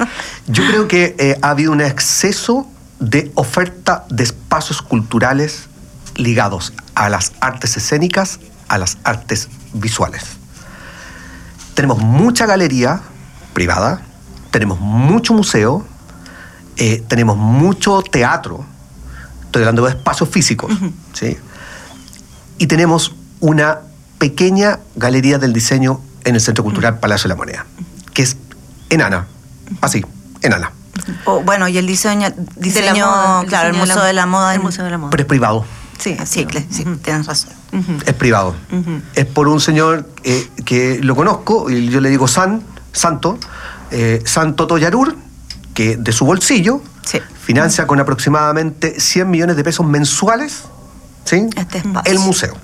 [0.48, 2.68] Yo creo que eh, ha habido un exceso
[3.00, 5.70] de oferta de espacios culturales
[6.16, 10.24] ligados a las artes escénicas, a las artes visuales.
[11.76, 13.00] Tenemos mucha galería
[13.54, 14.02] privada,
[14.52, 15.86] tenemos mucho museo,
[16.76, 18.66] eh, tenemos mucho teatro
[19.50, 20.72] Estoy hablando de espacios físicos.
[21.14, 21.36] ¿sí?
[22.60, 23.80] Y tenemos una
[24.20, 27.66] pequeña galería del diseño en el Centro Cultural Palacio de la Moneda,
[28.14, 28.38] que es
[28.92, 29.26] enana.
[29.82, 30.06] Así,
[30.44, 30.72] enana.
[31.26, 34.26] O, bueno, y el diseño, diseño moda, el claro, el diseño Museo la- de la
[34.28, 34.54] Moda.
[34.54, 35.10] el Museo de la Moda.
[35.10, 35.66] Pero es privado.
[35.98, 36.46] Sí, sí,
[37.02, 37.52] tienes razón.
[38.06, 38.56] Es privado.
[39.16, 42.62] Es por un señor eh, que lo conozco, y yo le digo San,
[42.94, 43.40] Santo,
[43.90, 45.16] eh, Santo Toyarur,
[45.74, 47.20] que de su bolsillo Sí.
[47.50, 50.66] Financia con aproximadamente 100 millones de pesos mensuales
[51.26, 51.48] ¿sí?
[51.56, 52.56] Este el museo.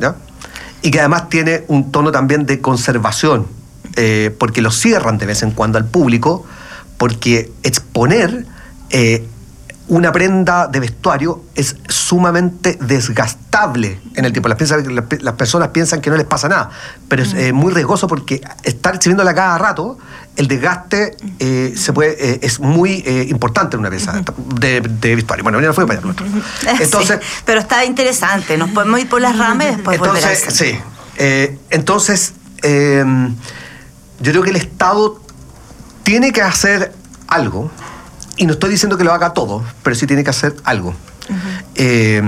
[0.00, 0.16] ¿ya?
[0.82, 3.46] Y que además tiene un tono también de conservación,
[3.94, 6.44] eh, porque lo cierran de vez en cuando al público,
[6.98, 8.46] porque exponer
[8.90, 9.28] eh,
[9.86, 14.48] una prenda de vestuario es sumamente desgastable en el tiempo.
[14.56, 14.84] Piensan-
[15.20, 16.70] las personas piensan que no les pasa nada,
[17.08, 19.98] pero es eh, muy riesgoso porque estar exhibiéndola cada rato,
[20.36, 25.16] el desgaste eh, se puede, eh, es muy eh, importante en una pieza de, de
[25.16, 25.42] vestuario.
[25.42, 26.14] Bueno, no fue para allá.
[26.80, 28.56] Entonces, Sí, pero está interesante.
[28.58, 30.80] Nos podemos ir por las ramas y después volver entonces, centro.
[30.82, 30.96] sí.
[31.18, 33.04] Eh, entonces, eh,
[34.20, 35.20] yo creo que el Estado
[36.02, 36.92] tiene que hacer
[37.26, 37.70] algo,
[38.36, 40.94] y no estoy diciendo que lo haga todo, pero sí tiene que hacer algo.
[41.74, 42.22] Eh,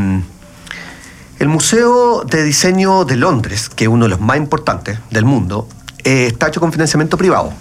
[1.38, 5.68] el Museo de Diseño de Londres, que es uno de los más importantes del mundo,
[6.02, 7.52] está hecho con financiamiento privado,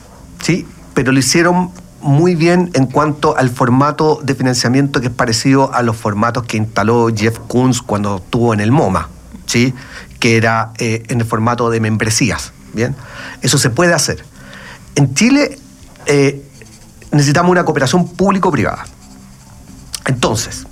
[0.41, 0.67] ¿sí?
[0.93, 1.71] Pero lo hicieron
[2.01, 6.57] muy bien en cuanto al formato de financiamiento que es parecido a los formatos que
[6.57, 9.09] instaló Jeff Koons cuando estuvo en el MoMA,
[9.45, 9.73] ¿sí?
[10.19, 12.95] Que era eh, en el formato de membresías, ¿bien?
[13.41, 14.23] Eso se puede hacer.
[14.95, 15.57] En Chile
[16.05, 16.43] eh,
[17.11, 18.85] necesitamos una cooperación público-privada.
[20.05, 20.65] Entonces,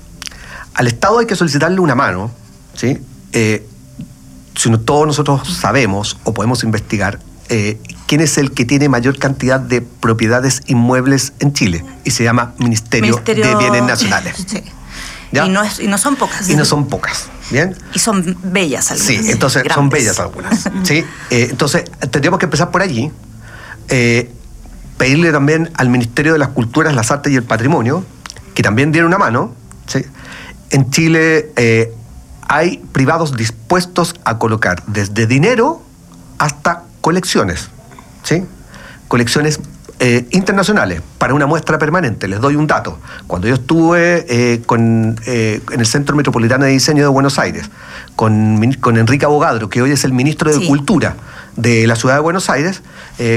[0.74, 2.32] al Estado hay que solicitarle una mano,
[2.76, 3.00] ¿sí?
[3.34, 3.68] Eh,
[4.56, 7.20] si no, todos nosotros sabemos o podemos investigar
[8.08, 12.54] quién es el que tiene mayor cantidad de propiedades inmuebles en Chile y se llama
[12.60, 14.46] Ministerio, Ministerio- de Bienes Nacionales.
[15.32, 16.50] Y, no es- y no son pocas.
[16.50, 17.76] Y no son pocas, ¿bien?
[17.94, 19.08] Y son bellas algunas.
[19.26, 20.70] Sí, entonces son bellas algunas.
[20.84, 21.04] ¿sí?
[21.30, 23.12] Eh, entonces tendríamos que empezar por allí.
[23.90, 24.32] eh,
[24.98, 28.06] pedirle también al Ministerio de las Culturas, las Artes y el Patrimonio,
[28.54, 29.54] que también diera una mano.
[29.88, 30.06] ¿sí?
[30.70, 31.94] En Chile eh,
[32.48, 35.82] hay privados dispuestos a colocar desde dinero
[36.38, 37.70] hasta colecciones.
[38.26, 38.44] ¿Sí?
[39.08, 39.60] Colecciones
[40.00, 42.28] eh, internacionales para una muestra permanente.
[42.28, 43.00] Les doy un dato.
[43.28, 47.70] Cuando yo estuve eh, con, eh, en el Centro Metropolitano de Diseño de Buenos Aires,
[48.18, 50.68] con, con Enrique Abogadro, que hoy es el ministro de Sí.
[50.68, 51.16] Cultura
[51.56, 52.82] de la ciudad de Buenos Aires,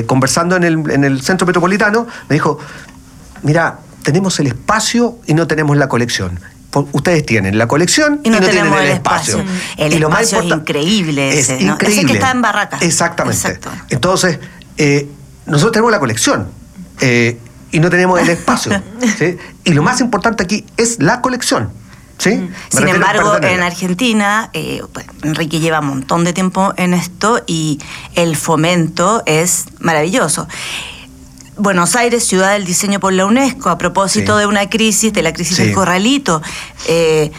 [0.09, 2.59] conversando en el, en el Centro Metropolitano, me dijo,
[3.45, 6.41] mira, tenemos el espacio y no tenemos la colección.
[6.93, 9.39] Ustedes tienen la colección Y no tienen tenemos el el espacio.
[9.39, 9.61] espacio.
[9.79, 11.75] El Y lo más es increíble Es ese, ¿no?
[11.75, 12.13] Ese que increíble.
[12.15, 12.83] está en Barracas.
[12.83, 13.37] Exactamente.
[13.49, 13.71] Exacto.
[13.89, 14.39] Entonces,
[14.79, 15.09] eh,
[15.47, 16.49] nosotros tenemos la colección
[17.01, 17.39] eh,
[17.71, 18.73] y no tenemos el espacio.
[19.19, 19.37] ¿sí?
[19.65, 21.71] Y lo más importante aquí es la colección.
[22.19, 22.31] ¿sí?
[22.31, 22.53] Me Mm.
[22.71, 27.79] Sin embargo, en Argentina, eh, pues, Enrique lleva un montón de tiempo en esto y
[28.15, 30.49] el fomento es maravilloso.
[31.57, 34.41] Buenos Aires, ciudad del diseño por la UNESCO, a propósito Sí.
[34.41, 35.65] de una crisis, de la crisis Sí.
[35.65, 36.41] del corralito.
[36.87, 37.33] eh,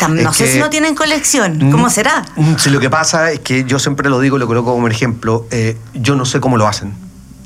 [0.00, 1.70] Es no sé que- si no tienen colección.
[1.70, 2.22] ¿Cómo Mm, será?
[2.36, 5.46] mm, Sí, lo que pasa es que yo siempre lo digo, lo coloco como ejemplo,
[5.50, 6.94] eh, yo no sé cómo lo hacen,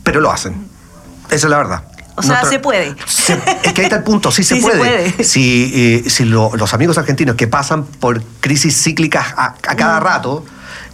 [0.03, 0.67] pero lo hacen.
[1.27, 1.85] Esa es la verdad.
[2.19, 2.97] O sea, se puede.
[3.07, 4.79] se- es que ahí está el punto, sí se Sí se puede.
[5.11, 5.25] puede.
[5.25, 5.71] Si,
[6.07, 9.77] eh, si lo- los amigos argentinos que pasan por crisis cíclicas a, a Mm.
[9.77, 10.45] cada rato,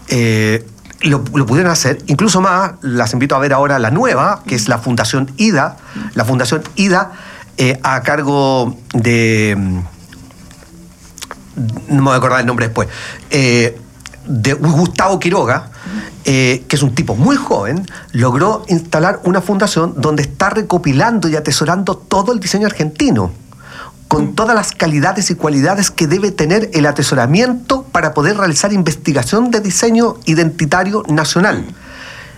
[0.09, 0.67] eh,
[1.03, 4.69] lo, lo pudieran hacer, incluso más, las invito a ver ahora la nueva, que es
[4.69, 5.77] la Fundación IDA,
[6.15, 7.13] la Fundación IDA
[7.85, 9.83] a cargo de...
[11.57, 12.89] mm, no me voy a acordar el nombre después,
[13.31, 13.79] eh,
[14.27, 15.71] de Gustavo Quiroga,
[16.25, 21.37] eh, que es un tipo muy joven, logró instalar una fundación donde está recopilando y
[21.37, 23.33] atesorando todo el diseño argentino,
[24.07, 29.51] con todas las calidades y cualidades que debe tener el atesoramiento para poder realizar investigación
[29.51, 31.65] de diseño identitario nacional.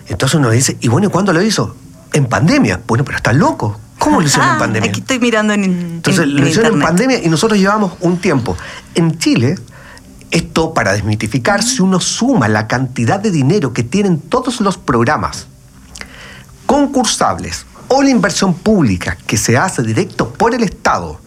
[0.06, 1.74] Entonces uno dice, ¿y bueno, ¿y cuándo lo hizo?
[2.12, 2.80] En pandemia.
[2.86, 3.78] Bueno, pero está loco.
[3.98, 4.90] ¿Cómo lo hicieron Ah, en pandemia?
[4.90, 8.56] Aquí estoy mirando en, Entonces en- lo hicieron en pandemia y nosotros llevamos un tiempo.
[8.94, 9.56] En Chile,
[10.30, 15.46] esto para desmitificar, si uno suma la cantidad de dinero que tienen todos los programas
[16.66, 21.20] concursables o la inversión pública que se hace directo por el Estado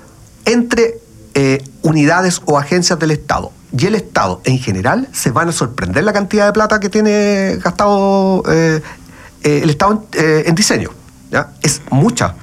[0.46, 1.00] entre
[1.36, 6.04] eh, unidades o agencias del Estado y el Estado en general, se van a sorprender
[6.04, 8.82] la cantidad de plata que tiene gastado eh,
[9.44, 10.90] eh, el Estado en, eh, en diseño.
[11.30, 11.52] ¿ya?
[11.62, 12.34] Es mucha.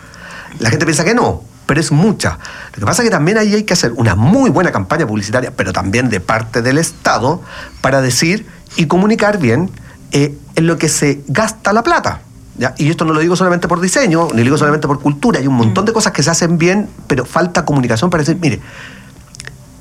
[0.58, 2.38] La gente piensa que no, pero es mucha.
[2.74, 5.52] Lo que pasa es que también ahí hay que hacer una muy buena campaña publicitaria,
[5.56, 7.42] pero también de parte del Estado,
[7.80, 9.70] para decir y comunicar bien
[10.12, 12.20] eh, en lo que se gasta la plata.
[12.58, 12.74] ¿ya?
[12.78, 15.46] Y esto no lo digo solamente por diseño, ni lo digo solamente por cultura, hay
[15.46, 18.60] un montón de cosas que se hacen bien, pero falta comunicación para decir, mire,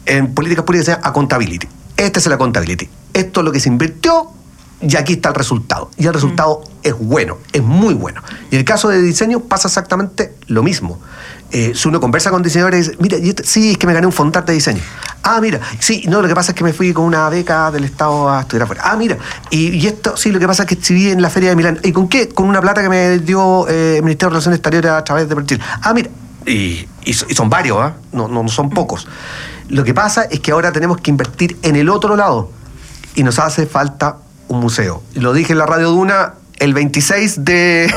[0.06, 1.68] en políticas públicas se llama accountability.
[1.96, 2.90] Esta es la accountability.
[3.14, 4.32] Esto es lo que se invirtió,
[4.88, 5.89] y aquí está el resultado.
[5.98, 8.22] Y el resultado es bueno, es muy bueno.
[8.52, 11.00] Y en el caso de diseño pasa exactamente lo mismo.
[11.52, 14.12] Eh, si uno conversa con diseñadores, dice, mira, este, sí, es que me gané un
[14.12, 14.82] fondar de diseño.
[15.24, 17.86] Ah, mira, sí, no, lo que pasa es que me fui con una beca del
[17.86, 18.82] Estado a estudiar afuera.
[18.86, 19.17] Ah, mira,
[19.52, 21.80] y, esto, sí, lo que pasa es que exhibí en la Feria de Milán.
[21.84, 22.28] ¿Y con qué?
[22.28, 25.36] Con una plata que me dio eh, el Ministerio de Relaciones Exteriores a través de
[25.36, 25.62] Brasil.
[25.82, 26.10] Ah, mira,
[26.46, 27.93] y, son varios, ¿ah?
[28.12, 29.08] no, no son pocos.
[29.69, 32.52] Lo que pasa es que ahora tenemos que invertir en el otro lado
[33.15, 34.17] y nos hace falta
[34.48, 35.04] un museo.
[35.16, 37.92] Lo dije en la Radio Duna el 26 de,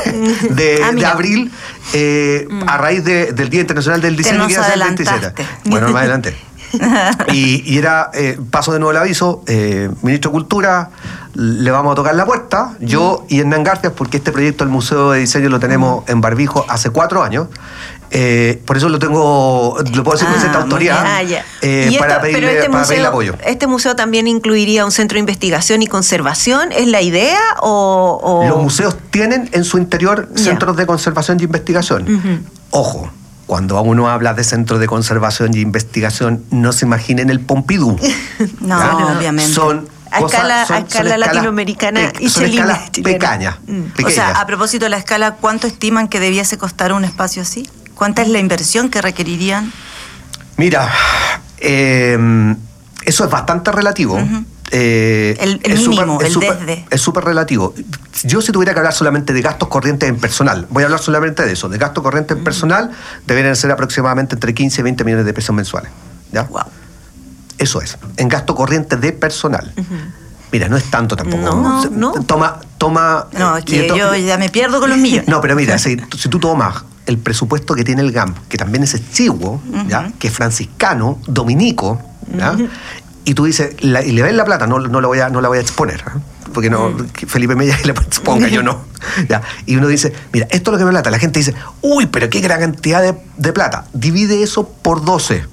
[0.83, 1.51] ah, abril,
[1.93, 2.63] eh, mm.
[2.67, 5.33] a raíz del Día Internacional del Diseño, que el 27.
[5.65, 6.35] Bueno, más adelante.
[7.33, 10.89] y, era, eh, paso de nuevo el aviso, eh, ministro de Cultura,
[11.33, 13.33] le vamos a tocar la puerta, yo mm.
[13.33, 16.11] y Hernán Garfias, porque este proyecto del Museo de Diseño lo tenemos mm.
[16.11, 17.47] en Barbijo hace cuatro años.
[18.11, 21.21] Eh, por eso lo tengo, lo puedo decir con cierta ah, autoridad ah,
[21.61, 23.35] eh, para, pedirle, este apoyo.
[23.45, 26.71] ¿Este museo también incluiría un centro de investigación y conservación?
[26.71, 27.39] ¿Es la idea?
[27.61, 32.45] O, Los museos tienen en su interior centros de conservación y investigación.
[32.71, 33.11] Ojo,
[33.45, 37.97] cuando uno habla de centros de conservación y investigación, no se imaginen el Pompidou.
[38.61, 39.51] no, obviamente.
[39.51, 43.57] Son a escala, latinoamericana y son escalas pequeñas.
[43.67, 44.05] Mm.
[44.05, 47.69] O sea, a propósito de la escala, ¿cuánto estiman que debiese costar un espacio así?
[47.97, 49.73] ¿Cuánta es la inversión que requerirían?
[50.55, 50.91] Mira,
[51.57, 52.55] eh,
[53.03, 54.19] eso es bastante relativo.
[54.69, 56.85] Eh, el, mínimo, el desde.
[56.91, 57.73] Es súper relativo.
[58.23, 61.43] Yo si tuviera que hablar solamente de gastos corrientes en personal, voy a hablar solamente
[61.43, 62.91] de eso, de gastos corrientes en personal,
[63.25, 65.91] deberían ser aproximadamente entre 15 y 20 millones de pesos mensuales.
[66.31, 66.43] ¿ya?
[66.43, 66.63] Wow.
[67.57, 69.73] Eso es, en gasto corriente de personal.
[70.51, 71.43] Mira, no es tanto tampoco.
[71.43, 72.11] No, no.
[72.25, 73.27] Toma, toma.
[73.31, 75.27] No, es que yo ya me pierdo con los millones.
[75.29, 78.83] No, pero mira, si, si tú tomas el presupuesto que tiene el GAM, que también
[78.83, 80.11] es exiguo, ¿ya?
[80.19, 81.99] que es franciscano, dominico,
[82.37, 82.55] ¿ya?
[83.25, 85.47] y tú dices, y le ves la plata, no, no, la, voy a, no la
[85.47, 86.19] voy a exponer, ¿eh?
[86.53, 86.95] porque no.
[87.27, 88.81] Felipe Mella le exponga, yo no.
[89.29, 89.41] ¿ya?
[89.65, 91.09] Y uno dice, mira, esto es lo que me plata.
[91.11, 93.85] La gente dice, uy, pero qué gran cantidad de, de plata.
[93.93, 95.43] Divide eso por 12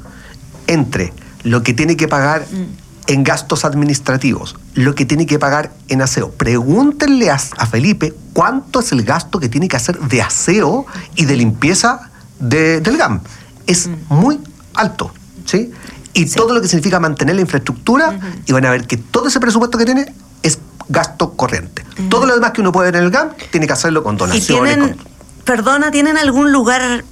[0.66, 1.12] entre
[1.42, 6.02] lo que tiene que pagar mm en gastos administrativos, lo que tiene que pagar en
[6.02, 6.30] aseo.
[6.30, 11.36] Pregúntenle a, Felipe cuánto es el gasto que tiene que hacer de aseo y de
[11.36, 13.20] limpieza del GAM.
[13.66, 13.92] Es mm.
[14.08, 14.40] muy
[14.74, 15.12] alto,
[15.44, 15.70] ¿sí?
[16.14, 19.40] Y todo lo que significa mantener la infraestructura, y van a ver que todo ese
[19.40, 21.84] presupuesto que tiene es gasto corriente.
[22.08, 24.76] Todo lo demás que uno puede ver en el GAM tiene que hacerlo con donaciones.
[24.76, 24.96] tienen,
[25.44, 27.04] Perdona, ¿tienen algún lugar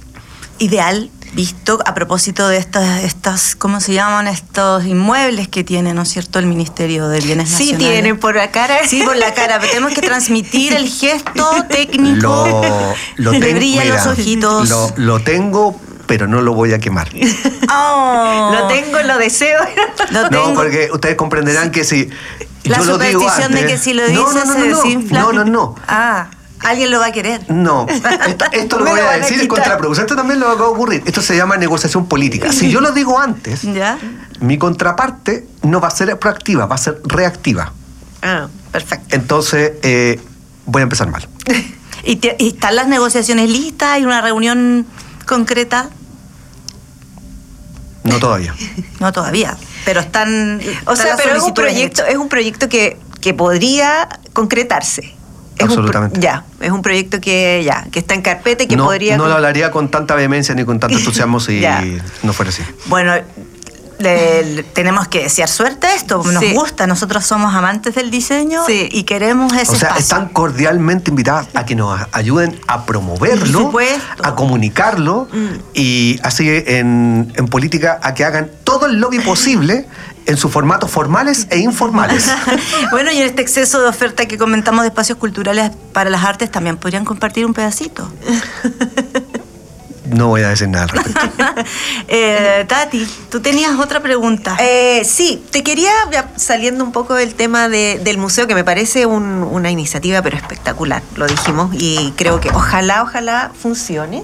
[0.59, 4.27] ideal visto a propósito de estas, estas, ¿cómo se llaman?
[4.27, 7.87] Estos inmuebles que tiene, ¿no es cierto?, el Ministerio de Bienes sí, Nacionales.
[7.87, 8.87] Sí, tiene por la cara.
[8.87, 12.61] Sí, por la cara, pero tenemos que transmitir el gesto técnico.
[13.17, 14.69] Lo, Le brillan los ojitos.
[14.97, 17.09] Lo, tengo, pero no lo voy a quemar.
[17.75, 18.51] Oh.
[18.53, 19.59] lo tengo, lo deseo.
[20.31, 22.09] no, porque ustedes comprenderán que si...
[22.65, 25.19] La yo superstición de que si lo dices se desinfla.
[25.19, 25.75] No, no, no.
[25.87, 26.27] Ah.
[26.69, 27.49] Alguien lo va a querer.
[27.51, 27.85] No,
[28.51, 31.03] esto, lo voy a, decir es contraproducente, también lo va a ocurrir.
[31.05, 32.51] Esto se llama negociación política.
[32.51, 33.61] Si yo lo digo antes,
[34.39, 37.73] mi contraparte no va a ser proactiva, va a ser reactiva.
[38.21, 39.15] Ah, perfecto.
[39.15, 40.19] Entonces, eh,
[40.65, 41.27] voy a empezar mal.
[42.03, 43.89] ¿Y, están las negociaciones listas?
[43.89, 44.85] ¿Hay una reunión
[45.25, 45.89] concreta?
[48.03, 48.53] No todavía.
[48.99, 49.57] no todavía.
[49.85, 50.61] Pero están.
[50.85, 55.15] O sea, pero es un proyecto, es un proyecto que, que podría concretarse.
[55.59, 56.19] Absolutamente.
[56.19, 59.17] ya, es un proyecto que ya, que está en carpeta y que no, podría.
[59.17, 61.63] No lo hablaría con tanta vehemencia ni con tanto entusiasmo si
[62.23, 62.63] no fuera así.
[62.85, 63.13] Bueno,
[64.73, 69.53] tenemos que desear suerte a esto, nos gusta, nosotros somos amantes del diseño y queremos
[69.53, 73.71] ese O sea, están cordialmente invitadas a que nos ayuden a promoverlo,
[74.21, 75.47] a comunicarlo mm.
[75.73, 79.87] y así en, en política a que hagan todo el lobby posible
[80.25, 82.31] en sus formatos formales e informales.
[82.91, 86.51] bueno, y en este exceso de oferta que comentamos de espacios culturales para las artes,
[86.51, 88.11] también podrían compartir un pedacito.
[90.05, 91.21] No voy a decir nada al respecto.
[92.07, 94.57] Eh, Tati, tú tenías otra pregunta.
[94.59, 95.91] Eh, sí, te quería,
[96.35, 101.25] saliendo un poco del tema del museo, que me parece una iniciativa pero espectacular, lo
[101.25, 104.23] dijimos, y creo que ojalá, ojalá funcione.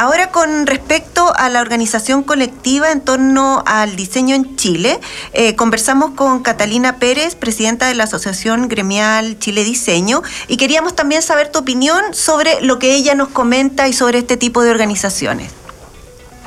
[0.00, 5.00] Ahora con respecto a la organización colectiva en torno al diseño en Chile,
[5.32, 11.20] eh, conversamos con Catalina Pérez, presidenta de la Asociación Gremial Chile Diseño, y queríamos también
[11.20, 15.50] saber tu opinión sobre lo que ella nos comenta y sobre este tipo de organizaciones.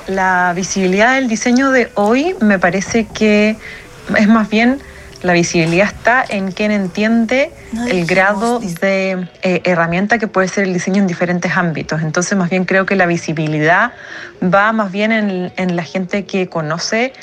[0.07, 3.57] La visibilidad del diseño de hoy me parece que
[4.17, 4.81] es más bien
[5.23, 7.51] la visibilidad está en quien entiende
[7.87, 12.01] el grado de eh, herramienta que puede ser el diseño en diferentes ámbitos.
[12.01, 13.93] Entonces, más bien creo que la visibilidad
[14.41, 17.13] va más bien en, la gente que conoce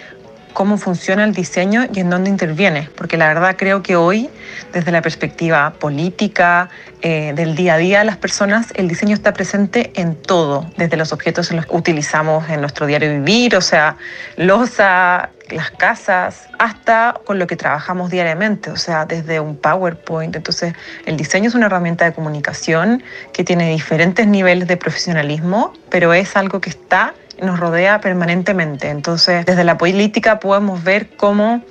[0.59, 4.29] cómo funciona el diseño y en dónde interviene, porque la verdad creo que hoy,
[4.73, 6.69] desde la perspectiva política,
[7.01, 10.97] eh, del día a día de las personas, el diseño está presente en todo, desde
[10.97, 13.99] los objetos en los que utilizamos en nuestro diario vivir, o sea,
[14.37, 20.35] losa, las casas, hasta con lo que trabajamos diariamente, o sea, desde un PowerPoint.
[20.35, 20.75] Entonces,
[21.07, 26.35] el diseño es una herramienta de comunicación que tiene diferentes niveles de profesionalismo, pero es
[26.37, 28.89] algo que está nos rodea permanentemente.
[28.91, 31.63] Entonces, desde la política podemos ver cómo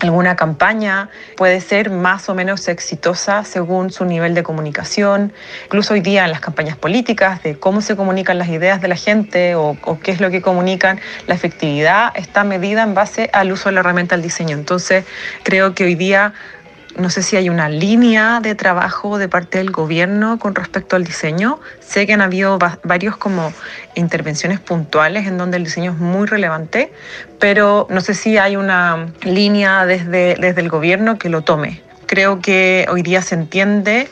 [0.00, 5.32] alguna campaña puede ser más o menos exitosa según su nivel de comunicación.
[5.64, 8.96] Incluso hoy día en las campañas políticas, de cómo se comunican las ideas de la
[8.96, 13.68] gente o, qué es lo que comunican, la efectividad está medida en base al uso
[13.68, 14.56] de la herramienta del diseño.
[14.56, 15.04] Entonces,
[15.42, 16.34] creo que hoy día
[16.96, 21.04] no sé si hay una línea de trabajo de parte del gobierno con respecto al
[21.04, 21.60] diseño.
[21.80, 23.52] Sé que han habido varios como
[23.94, 26.92] intervenciones puntuales en donde el diseño es muy relevante,
[27.40, 31.82] pero no sé si hay una línea desde, desde el gobierno que lo tome.
[32.06, 34.08] Creo que hoy día se entiende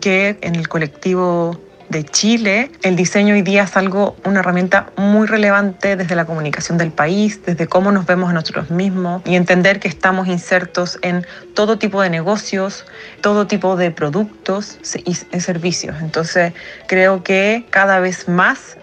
[0.00, 1.58] que en el colectivo
[1.88, 6.78] de Chile, el diseño hoy día es algo, una herramienta muy relevante desde la comunicación
[6.78, 11.26] del país, desde cómo nos vemos a nosotros mismos y entender que estamos insertos en
[11.54, 12.84] todo tipo de negocios,
[13.20, 15.96] todo tipo de productos y servicios.
[16.00, 16.52] Entonces,
[16.86, 18.76] creo que cada vez más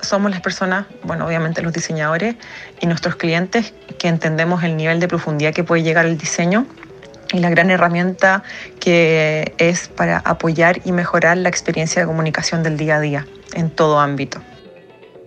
[0.00, 2.36] somos las personas, bueno, obviamente los diseñadores
[2.80, 6.66] y nuestros clientes que entendemos el nivel de profundidad que puede llegar el diseño
[7.36, 8.42] y la gran herramienta
[8.80, 13.70] que es para apoyar y mejorar la experiencia de comunicación del día a día en
[13.70, 14.40] todo ámbito.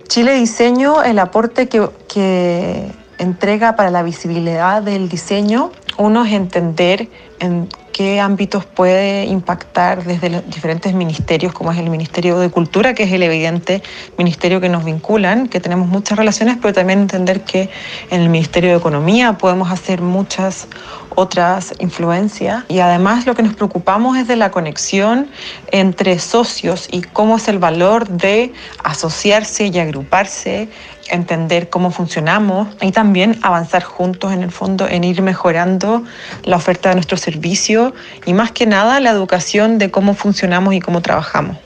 [0.08, 7.08] Chile Diseño, el aporte que, que entrega para la visibilidad del diseño, uno es entender
[7.40, 7.70] en
[8.00, 13.04] qué ámbitos puede impactar desde los diferentes ministerios, como es el Ministerio de Cultura, que
[13.04, 13.84] es el evidente
[14.18, 17.70] ministerio que nos vinculan, que tenemos muchas relaciones, pero también entender que
[18.10, 20.70] en el Ministerio de Economía podemos hacer muchas
[21.14, 22.64] otras influencias.
[22.70, 25.28] Y además lo que nos preocupamos es de la conexión
[25.74, 30.70] entre socios y cómo es el valor de asociarse y agruparse
[31.10, 36.04] entender cómo funcionamos y también avanzar juntos en el fondo en ir mejorando
[36.44, 37.94] la oferta de nuestro servicio
[38.26, 41.58] y más que nada la educación de cómo funcionamos y cómo trabajamos.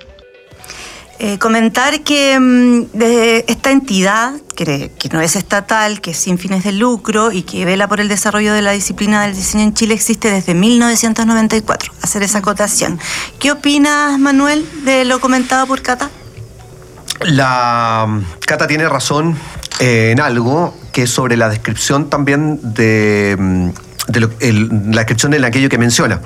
[1.19, 3.01] Eh, comentar que mm,
[3.47, 7.63] esta entidad, que, que, no es estatal, que es sin fines de lucro y que
[7.65, 11.93] vela por el desarrollo de la disciplina del diseño en Chile, existe desde 1994.
[12.01, 12.99] Hacer esa acotación.
[13.39, 16.09] ¿Qué opinas, Manuel, de lo comentado por Cata?
[17.21, 18.07] La
[18.45, 19.37] Cata tiene razón
[19.79, 23.69] eh, en algo que es sobre la descripción también de, mm,
[24.07, 26.21] de lo, la descripción en aquello que menciona.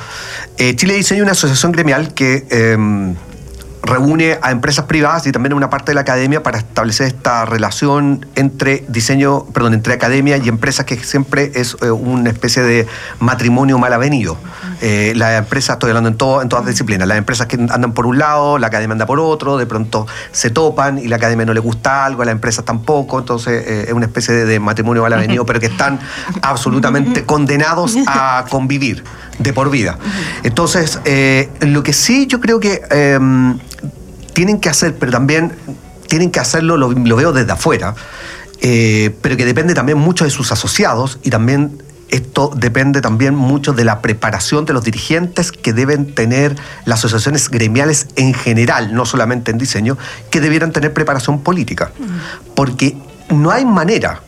[0.58, 2.78] Eh, Chile Diseño es una asociación gremial que eh,
[3.88, 7.46] reúne a empresas privadas y también a una parte de la academia para establecer esta
[7.46, 12.88] relación entre diseño, perdón, entre academia y empresas que siempre es eh, una especie de
[13.20, 14.38] matrimonio mal avenido.
[14.82, 18.06] Eh, las empresas, estoy hablando en, todo, en todas disciplinas, las empresas que andan por
[18.06, 21.54] un lado, la academia anda por otro, de pronto se topan y la academia no
[21.54, 25.02] le gusta algo, a las empresas tampoco, entonces eh, es una especie de, de matrimonio
[25.02, 26.00] mal avenido, pero que están
[26.42, 29.04] absolutamente condenados a convivir
[29.40, 29.98] de por vida.
[30.44, 33.20] Entonces, eh, lo que sí yo creo que eh,
[34.34, 35.54] tienen que hacer, pero también
[36.08, 37.96] tienen que hacerlo, lo, veo desde afuera,
[38.62, 43.74] eh, pero que depende también mucho de sus asociados y también esto depende también mucho
[43.74, 49.06] de la preparación de los dirigentes que deben tener las asociaciones gremiales en general, no
[49.06, 49.98] solamente en diseño,
[50.32, 51.92] que debieran tener preparación política.
[52.56, 52.96] Porque
[53.30, 54.22] no hay manera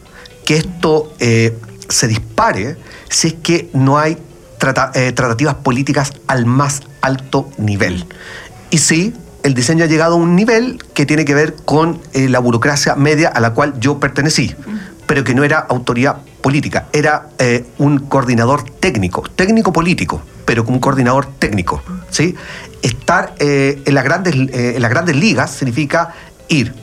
[0.46, 2.76] que esto se dispare
[3.10, 4.18] si es que no hay
[4.60, 8.06] trata, eh, tratativas políticas al más alto nivel.
[8.70, 12.30] Y sí, el diseño ha llegado a un nivel que tiene que ver con eh,
[12.30, 14.56] la burocracia media a la cual yo pertenecí,
[15.08, 20.80] pero que no era autoridad política, era eh, un coordinador técnico, técnico político, pero un
[20.80, 21.82] coordinador técnico.
[22.12, 22.36] ¿sí?
[22.84, 26.14] Estar en, las grandes, en las grandes ligas significa
[26.48, 26.76] ir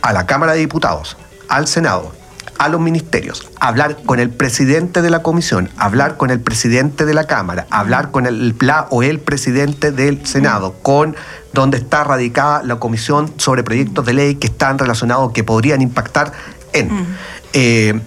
[0.00, 1.16] a la Cámara de Diputados,
[1.48, 2.12] al Senado,
[2.58, 7.14] a los ministerios, hablar con el presidente de la comisión, hablar con el presidente de
[7.14, 11.16] la Cámara, hablar con el PLA o el presidente del Senado, con
[11.52, 16.32] donde está radicada la comisión sobre proyectos de ley que están relacionados, que podrían impactar
[16.72, 17.06] en.
[17.52, 18.00] Eh,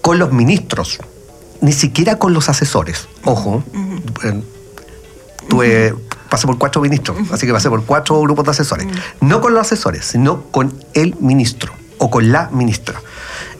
[0.00, 0.98] con los ministros,
[1.60, 3.08] ni siquiera con los asesores.
[3.24, 3.64] Ojo,
[4.22, 4.40] eh,
[5.48, 5.94] tuve,
[6.30, 8.86] pasé por cuatro ministros, así que pasé por cuatro grupos de asesores.
[9.20, 13.00] No con los asesores, sino con el ministro o con la ministra.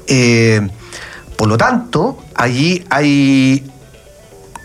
[0.06, 0.68] Eh,
[1.36, 3.70] por lo tanto, allí hay,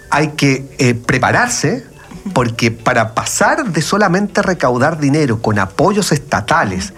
[0.09, 1.85] hay que eh, prepararse
[2.33, 6.93] porque para pasar de solamente recaudar dinero con apoyos estatales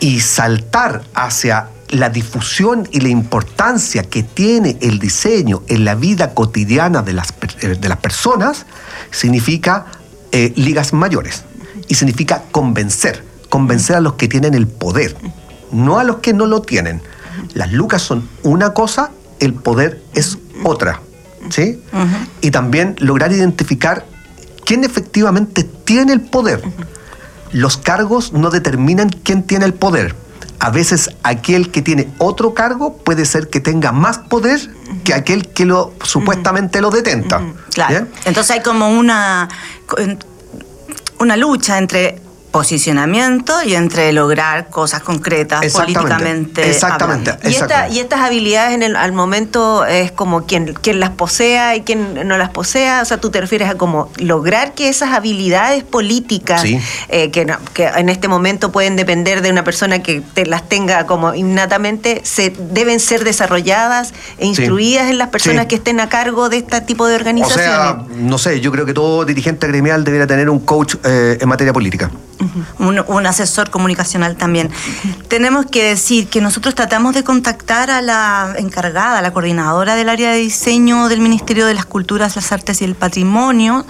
[0.00, 6.34] y saltar hacia la difusión y la importancia que tiene el diseño en la vida
[6.34, 8.66] cotidiana de las, eh, de las personas,
[9.10, 9.86] significa
[10.32, 11.44] eh, ligas mayores
[11.88, 15.14] y significa convencer, convencer a los que tienen el poder,
[15.72, 17.02] no a los que no lo tienen.
[17.54, 19.10] Las lucas son una cosa,
[19.40, 21.00] el poder es otra.
[21.50, 21.82] ¿sí?
[22.40, 24.06] Y también lograr identificar
[24.64, 26.62] quién efectivamente tiene el poder.
[27.52, 30.14] Los cargos no determinan quién tiene el poder.
[30.58, 34.60] A veces aquel que tiene otro cargo puede ser que tenga más poder
[35.02, 37.42] que aquel que lo supuestamente lo detenta.
[37.74, 38.06] Claro.
[38.24, 39.48] Entonces hay como una,
[41.18, 42.20] una lucha entre
[42.52, 46.68] posicionamiento y entre lograr cosas concretas políticamente.
[46.68, 47.34] Exactamente.
[47.44, 47.48] Y,
[47.94, 52.28] y, estas habilidades en el, al momento es como quien, quien las posea y quien
[52.28, 53.00] no las posea.
[53.00, 56.62] O sea, tú te refieres a como lograr que esas habilidades políticas
[57.08, 61.06] eh, que, que, en este momento pueden depender de una persona que te las tenga
[61.06, 66.50] como innatamente, se deben ser desarrolladas e instruidas en las personas que estén a cargo
[66.50, 67.66] de este tipo de organizaciones.
[67.66, 71.38] O sea, no sé, yo creo que todo dirigente gremial debería tener un coach eh,
[71.40, 72.10] en materia política
[72.78, 74.70] un, asesor comunicacional también.
[75.28, 80.08] Tenemos que decir que nosotros tratamos de contactar a la encargada, a la coordinadora del
[80.08, 83.86] área de diseño del Ministerio de las Culturas, las Artes y el Patrimonio,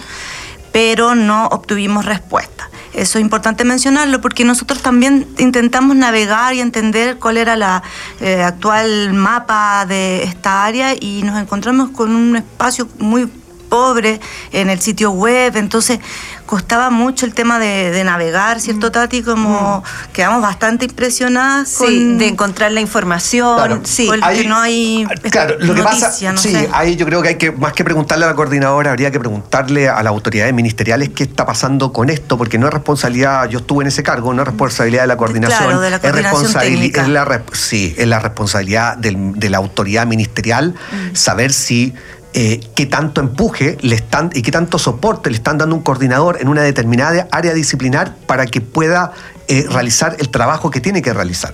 [0.73, 2.71] pero no obtuvimos respuesta.
[2.95, 7.83] Eso es importante mencionarlo porque nosotros también intentamos navegar y entender cuál era la
[8.21, 13.31] eh, actual mapa de esta área y nos encontramos con un espacio muy
[13.73, 14.21] pobre
[14.53, 15.99] en el sitio web, entonces
[16.45, 18.93] costaba mucho el tema de, navegar, ¿cierto, mm.
[18.93, 19.23] Tati?
[19.23, 20.13] Como mm.
[20.13, 26.13] quedamos bastante impresionadas de encontrar la información, sí, porque no hay claro, lo que pasa,
[26.13, 29.19] sí, ahí yo creo que hay que, más que preguntarle a la coordinadora, habría que
[29.19, 33.61] preguntarle a las autoridades ministeriales qué está pasando con esto, porque no es responsabilidad, yo
[33.61, 36.43] estuve en ese cargo, no es responsabilidad de la coordinación, claro, de la coordinación es
[36.43, 41.15] responsabilidad, es la, sí, es la responsabilidad de la autoridad ministerial mm.
[41.15, 41.95] saber si
[42.35, 46.39] eh, qué tanto empuje le están, y qué tanto soporte le están dando un coordinador
[46.41, 49.13] en una determinada área disciplinar para que pueda
[49.49, 51.53] eh, realizar el trabajo que tiene que realizar.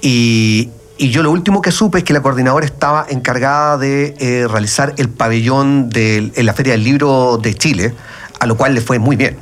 [0.00, 4.94] y, yo lo último que supe es que la coordinadora estaba encargada de eh, realizar
[4.96, 7.94] el pabellón de, en la Feria del Libro de Chile,
[8.38, 9.36] a lo cual le fue muy bien.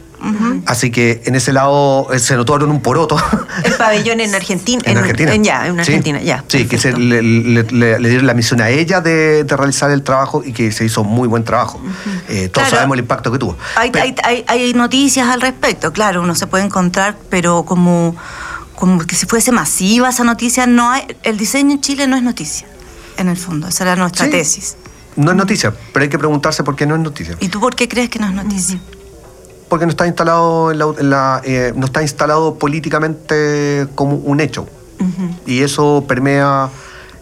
[0.66, 3.16] Así que en ese lado eh, se notaron un poroto.
[3.64, 4.80] El pabellón en Argentina.
[4.84, 5.34] En, Argentina.
[5.36, 6.44] ya, en Argentina, ya.
[6.48, 10.72] Sí, que se, le, dieron la misión a ella de, realizar el trabajo y que
[10.72, 11.80] se hizo muy buen trabajo.
[12.28, 13.56] Eh, todos sabemos el impacto que tuvo.
[13.76, 18.16] Hay, noticias al respecto, claro, uno se puede encontrar, pero como,
[18.74, 22.22] como que si fuese masiva esa noticia, no hay, el diseño en Chile no es
[22.22, 22.66] noticia,
[23.18, 24.76] en el fondo, esa era nuestra tesis.
[25.14, 27.36] No es noticia, pero hay que preguntarse por qué no es noticia.
[27.40, 28.80] ¿Y tú por qué crees que no es noticia?
[29.72, 34.66] Porque no está instalado eh, no está instalado políticamente como un hecho.
[35.46, 36.68] Y eso permea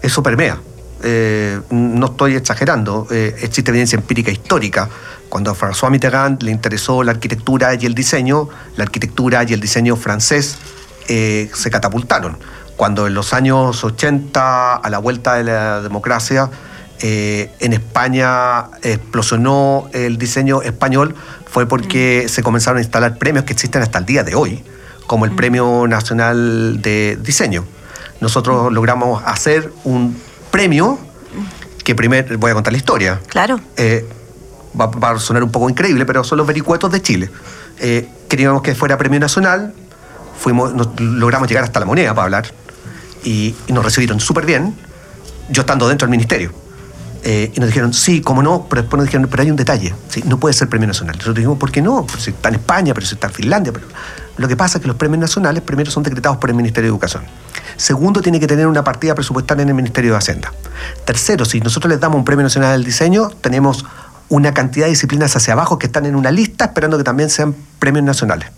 [0.03, 0.59] eso permea.
[1.05, 4.89] Eh, no estoy exagerando eh, existe evidencia empírica histórica.
[5.29, 9.61] Cuando a François Mitterrand le interesó la arquitectura y el diseño la arquitectura y el
[9.61, 10.59] diseño francés
[11.07, 12.37] se catapultaron.
[12.77, 16.51] Cuando en los años 80 a la vuelta de la democracia
[17.03, 21.15] en España explosionó el diseño español
[21.51, 22.29] fue porque mm.
[22.29, 24.63] se comenzaron a instalar premios que existen hasta el día de hoy,
[25.07, 25.37] como el mm.
[25.37, 27.65] Premio Nacional de Diseño.
[28.21, 28.75] Nosotros mm.
[28.75, 30.17] logramos hacer un
[30.51, 30.99] premio
[31.85, 33.21] que primero, voy a contar la historia.
[33.29, 33.61] Claro.
[33.77, 34.07] Eh,
[34.79, 37.31] va, a sonar un poco increíble, pero son los vericuetos de Chile.
[37.79, 39.75] Eh, queríamos que fuera premio nacional,
[40.39, 42.47] fuimos, logramos llegar hasta la moneda para hablar
[43.25, 44.77] y, y nos recibieron súper bien,
[45.49, 46.53] yo estando dentro del ministerio.
[47.23, 49.95] Eh, y nos dijeron, sí, cómo no, pero después nos dijeron, pero hay un detalle,
[50.25, 51.17] no puede ser premio nacional.
[51.17, 52.07] Nosotros dijimos, ¿por qué no?
[52.07, 53.73] Pues está en España, pero está en Finlandia.
[53.73, 53.87] Pero...
[54.37, 56.93] Lo que pasa es que los premios nacionales primero son decretados por el Ministerio de
[56.93, 57.25] Educación.
[57.77, 60.53] Segundo, tiene que tener una partida presupuestaria en el Ministerio de Hacienda.
[61.05, 63.85] Tercero, si nosotros les damos un premio nacional del diseño, tenemos
[64.31, 67.55] una cantidad de disciplinas hacia abajo que están en una lista esperando que también sean
[67.79, 68.49] premios nacionales.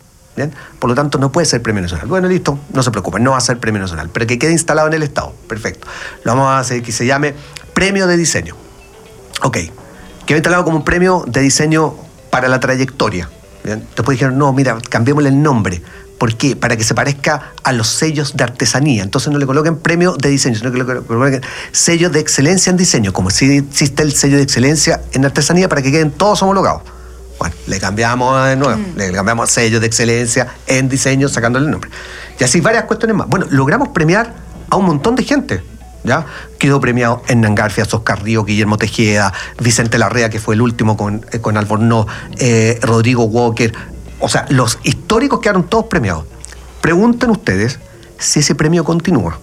[0.78, 2.06] Por lo tanto, no puede ser premio nacional.
[2.06, 4.88] Bueno, listo, no se preocupen, no va a ser premio nacional, pero que quede instalado
[4.88, 5.34] en el Estado.
[5.48, 5.86] Perfecto.
[6.24, 7.34] Lo vamos a hacer que se llame
[7.74, 8.56] premio de diseño.
[9.42, 9.58] Ok,
[10.26, 11.94] quedó instalado como un premio de diseño
[12.30, 13.28] para la trayectoria.
[13.64, 15.82] Después dijeron, no, mira, cambiémosle el nombre.
[16.18, 16.54] ¿Por qué?
[16.54, 19.02] Para que se parezca a los sellos de artesanía.
[19.02, 21.42] Entonces no le coloquen premio de diseño, sino que le coloquen
[21.72, 25.82] sello de excelencia en diseño, como si existe el sello de excelencia en artesanía para
[25.82, 26.82] que queden todos homologados.
[27.38, 28.96] Bueno, le cambiamos de nuevo, mm.
[28.96, 31.90] le cambiamos sello de excelencia en diseño sacándole el nombre.
[32.38, 33.26] Y así varias cuestiones más.
[33.26, 34.32] Bueno, logramos premiar
[34.70, 35.62] a un montón de gente.
[36.04, 36.26] ¿Ya?
[36.58, 41.24] Quedó premiado en Nangarfia, Oscar Río, Guillermo Tejeda, Vicente Larrea, que fue el último con,
[41.32, 42.06] eh, con Albornoz,
[42.38, 43.72] eh, Rodrigo Walker.
[44.18, 46.24] O sea, los históricos quedaron todos premiados.
[46.80, 47.78] Pregunten ustedes
[48.18, 49.38] si ese premio continúa.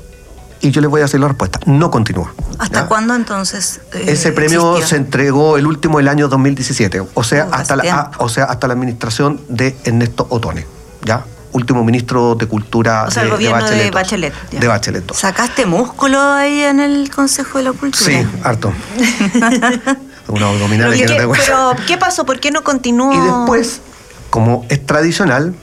[0.61, 1.59] Y yo les voy a decir la respuesta.
[1.65, 2.33] No continúa.
[2.57, 3.79] ¿Hasta cuándo entonces?
[3.93, 7.83] eh, Ese premio se entregó el último el año 2017, o sea, Oh, hasta la,
[7.93, 10.67] a, o sea, hasta la administración de Ernesto Otone,
[11.05, 11.23] ¿ya?
[11.51, 13.91] Último ministro de Cultura o sea, de, el gobierno de II.
[13.91, 14.33] Bachelet.
[14.51, 15.03] De Bachelet.
[15.03, 15.15] II.
[15.15, 18.05] ¿Sacaste músculo ahí en el Consejo de la Cultura?
[18.05, 18.73] Sí, harto.
[20.27, 21.33] Unos abdominales ¿Y que no tengo.
[21.33, 22.25] pero, ¿qué pasó?
[22.25, 23.13] ¿Por qué no continuó?
[23.13, 23.81] Y después,
[24.29, 25.55] como es tradicional,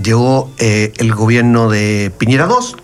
[0.00, 2.76] llegó eh, el gobierno de Piñera II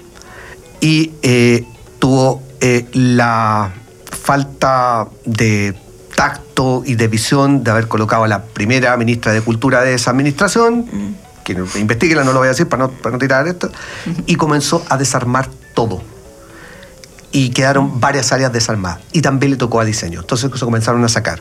[0.81, 1.65] y eh,
[1.99, 3.73] tuvo eh, la
[4.11, 5.75] falta de
[6.17, 10.11] tacto y de visión de haber colocado a la primera ministra de Cultura de esa
[10.11, 10.87] administración,
[11.55, 13.71] que investiguela, no lo voy a decir para no, para no tirar esto,
[14.27, 16.03] y comenzó a desarmar todo.
[17.33, 19.01] Y quedaron varias áreas desarmadas.
[19.13, 20.21] Y también le tocó a diseño.
[20.21, 21.41] Entonces se comenzaron a sacar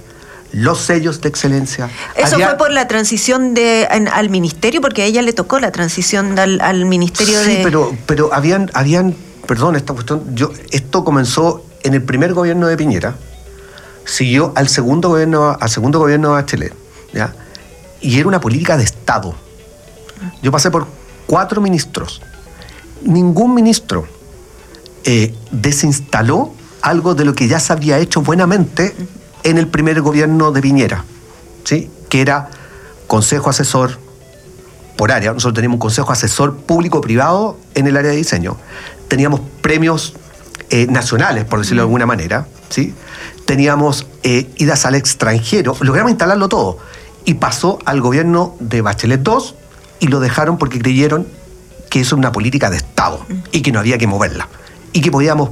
[0.52, 1.90] los sellos de excelencia.
[2.16, 5.60] Eso Había- fue por la transición de, en- al ministerio, porque a ella le tocó
[5.60, 7.64] la transición al, al ministerio sí, de...
[7.64, 9.16] pero, pero habían, habían,
[9.48, 13.16] perdón, esta cuestión, yo, esto comenzó en el primer gobierno de Piñera,
[14.06, 16.74] siguió al segundo gobierno, al segundo gobierno de Bachelet,
[17.14, 17.34] ¿ya?
[18.02, 19.36] Y era una política de Estado.
[20.42, 20.88] Yo pasé por
[21.26, 22.22] cuatro ministros.
[23.04, 24.08] Ningún ministro
[25.04, 28.96] eh, desinstaló algo de lo que ya se había hecho buenamente
[29.44, 31.04] en el primer gobierno de Piñera,
[31.64, 31.90] ¿sí?
[32.10, 32.50] Que era
[33.08, 34.00] consejo asesor,
[34.96, 35.34] por área.
[35.34, 38.58] Nosotros teníamos un consejo asesor público-privado en el área de diseño.
[39.08, 40.14] Teníamos premios
[40.70, 42.48] eh, nacionales, por decirlo de alguna manera.
[42.70, 42.94] ¿sí?
[43.46, 45.76] Teníamos eh, idas al extranjero.
[45.82, 46.78] Logramos instalarlo todo.
[47.26, 49.56] Y pasó al gobierno de Bachelet II
[50.00, 51.28] y lo dejaron porque creyeron
[51.90, 54.48] que eso es una política de Estado y que no había que moverla.
[54.94, 55.52] Y que podíamos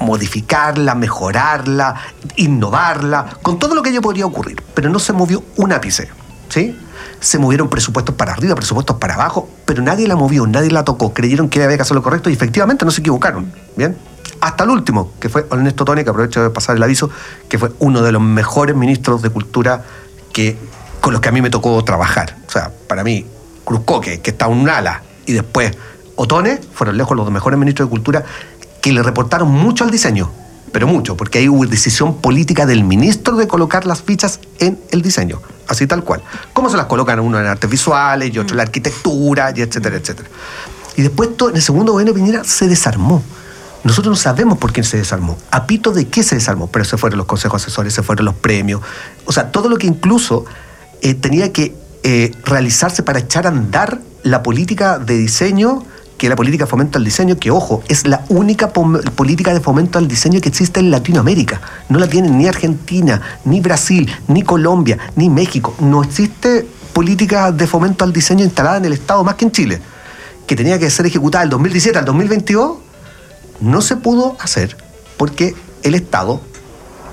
[0.00, 1.94] modificarla, mejorarla,
[2.36, 4.62] innovarla, con todo lo que ello podría ocurrir.
[4.74, 6.08] Pero no se movió un ápice.
[6.48, 6.78] ¿sí?
[7.20, 11.14] Se movieron presupuestos para arriba, presupuestos para abajo, pero nadie la movió, nadie la tocó.
[11.14, 13.52] Creyeron que había que hacer lo correcto y efectivamente no se equivocaron.
[13.76, 13.96] ¿bien?
[14.40, 17.10] Hasta el último, que fue Ernesto Tone, que aprovecho de pasar el aviso,
[17.48, 19.84] que fue uno de los mejores ministros de cultura
[20.32, 20.58] que,
[21.00, 22.36] con los que a mí me tocó trabajar.
[22.48, 23.24] O sea, para mí,
[23.72, 25.72] Cruzcoque, que está un ala, y después
[26.16, 28.22] Otone, fueron lejos los mejores ministros de cultura
[28.82, 30.30] que le reportaron mucho al diseño,
[30.72, 35.00] pero mucho, porque ahí hubo decisión política del ministro de colocar las fichas en el
[35.00, 36.22] diseño, así tal cual.
[36.52, 39.96] ¿Cómo se las colocan uno en artes visuales y otro en la arquitectura, y etcétera,
[39.96, 40.28] etcétera?
[40.96, 43.22] Y después todo, en el segundo gobierno de Piñera se desarmó.
[43.84, 46.98] Nosotros no sabemos por qué se desarmó, a pito de qué se desarmó, pero se
[46.98, 48.82] fueron los consejos asesores, se fueron los premios,
[49.24, 50.44] o sea, todo lo que incluso
[51.00, 55.84] eh, tenía que eh, realizarse para echar a andar la política de diseño,
[56.18, 59.98] que la política de fomento al diseño, que ojo, es la única política de fomento
[59.98, 61.60] al diseño que existe en Latinoamérica.
[61.88, 65.74] No la tienen ni Argentina, ni Brasil, ni Colombia, ni México.
[65.80, 69.80] No existe política de fomento al diseño instalada en el Estado más que en Chile,
[70.46, 72.76] que tenía que ser ejecutada del 2017 al 2022
[73.62, 74.76] no se pudo hacer
[75.16, 76.40] porque el Estado,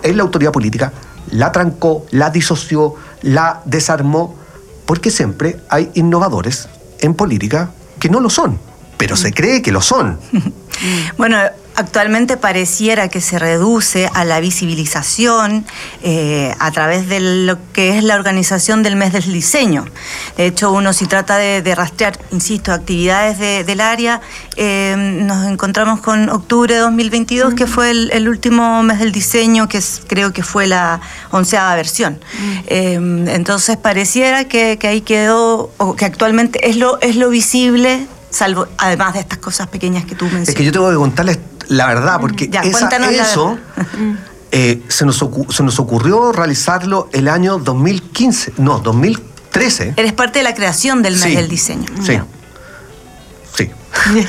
[0.03, 0.91] en la autoridad política,
[1.31, 4.35] la trancó, la disoció, la desarmó,
[4.89, 6.67] porque siempre hay innovadores
[6.99, 7.69] en política
[7.99, 8.59] que no lo son,
[8.97, 10.19] pero se cree que lo son.
[11.17, 11.37] Bueno,
[11.79, 15.65] actualmente pareciera que se reduce a la visibilización
[16.03, 19.85] eh, a través de lo que es la organización del mes del diseño.
[20.37, 24.21] De hecho, uno si trata de, de rastrear, insisto, actividades de- del área,
[24.55, 29.67] eh, nos encontramos con octubre de 2022, que fue el, el último mes del diseño,
[29.67, 31.01] que es- creo que fue la
[31.31, 32.19] onceava versión.
[32.67, 32.93] Eh,
[33.29, 38.67] entonces pareciera que, que ahí quedó, o que actualmente es lo, es lo visible salvo
[38.77, 40.49] además de estas cosas pequeñas que tú mencionas.
[40.49, 43.57] Es que yo tengo que contarles la verdad, porque Ya, esa- cuéntanos la eso
[44.51, 49.93] eh, se, nos se nos ocurrió realizarlo el año 2015, no, 2013.
[49.95, 51.85] Eres parte de la creación del mes Sí, del diseño.
[52.03, 52.19] Sí.
[53.55, 53.69] Sí.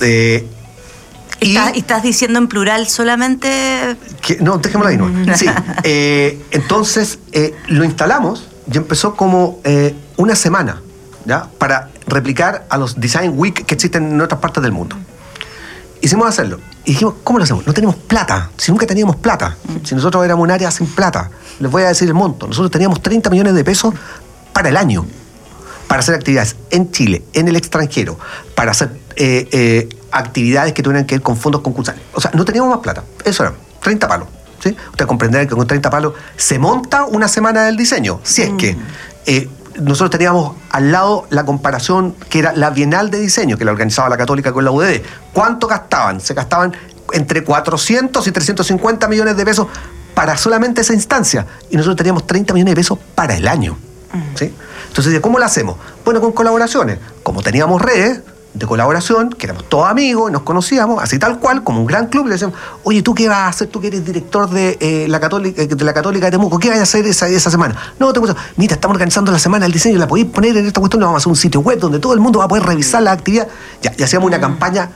[0.00, 0.46] Eh,
[1.40, 3.96] y- ¿Estás, y estás diciendo en plural solamente?
[4.20, 5.36] Que- no, dejémoslo ahí, no.
[5.36, 5.46] Sí.
[5.84, 7.18] eh, entonces
[7.68, 10.82] lo instalamos y empezó como eh, una semana,
[11.24, 11.48] ¿ya?
[11.58, 14.96] Para replicar a los Design Week que existen en otras partes del mundo.
[16.00, 16.60] Hicimos hacerlo.
[16.84, 17.66] Y dijimos, ¿cómo lo hacemos?
[17.66, 18.50] No tenemos plata.
[18.56, 19.56] Si nunca teníamos plata.
[19.82, 21.30] Si nosotros éramos un área sin plata.
[21.58, 22.46] Les voy a decir el monto.
[22.46, 23.94] Nosotros teníamos 30 millones de pesos
[24.52, 25.04] para el año.
[25.88, 28.18] Para hacer actividades en Chile, en el extranjero.
[28.54, 32.02] Para hacer eh, eh, actividades que tuvieran que ver con fondos concursales.
[32.12, 33.04] O sea, no teníamos más plata.
[33.24, 34.28] Eso era 30 palos.
[34.62, 34.76] ¿sí?
[34.90, 38.20] Usted comprenderá que con 30 palos se monta una semana del diseño.
[38.22, 38.76] Si es que
[39.26, 39.48] eh,
[39.80, 44.08] nosotros teníamos al lado la comparación que era la Bienal de Diseño, que la organizaba
[44.08, 45.02] la Católica con la UDD.
[45.32, 46.20] ¿Cuánto gastaban?
[46.20, 46.74] Se gastaban
[47.12, 49.68] entre 400 y 350 millones de pesos
[50.14, 51.46] para solamente esa instancia.
[51.70, 53.76] Y nosotros teníamos 30 millones de pesos para el año.
[54.34, 54.54] ¿sí?
[54.88, 55.76] Entonces, ¿cómo lo hacemos?
[56.04, 56.98] Bueno, con colaboraciones.
[57.22, 58.20] Como teníamos redes,
[58.58, 62.24] de colaboración, que éramos todos amigos, nos conocíamos, así tal cual, como un gran club,
[62.24, 63.68] y le decíamos, oye, ¿tú qué vas a hacer?
[63.68, 66.78] Tú que eres director de, eh, la, Católica, de la Católica de Temuco, ¿qué vas
[66.78, 67.76] a hacer esa, esa semana?
[67.98, 68.20] No, te
[68.56, 71.18] mira, estamos organizando la semana del diseño, la podéis poner en esta cuestión, vamos a
[71.18, 73.48] hacer un sitio web donde todo el mundo va a poder revisar la actividad.
[73.82, 74.40] Ya, y hacíamos una mm.
[74.40, 74.90] campaña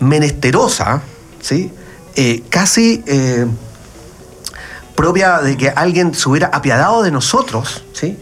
[0.00, 1.00] menesterosa,
[1.40, 1.72] ¿sí?
[2.14, 3.46] Eh, casi eh,
[4.94, 8.18] propia de que alguien se hubiera apiadado de nosotros, ¿sí?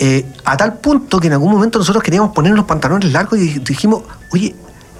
[0.00, 3.58] Eh, a tal punto que en algún momento nosotros queríamos poner los pantalones largos y
[3.58, 4.54] dijimos, oye,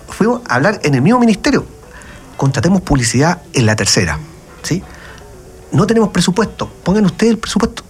[0.09, 1.65] fuimos a hablar en el mismo ministerio,
[2.37, 4.19] contratemos publicidad en la tercera,
[4.63, 4.83] ¿sí?
[5.71, 7.85] No tenemos presupuesto, pongan ustedes el presupuesto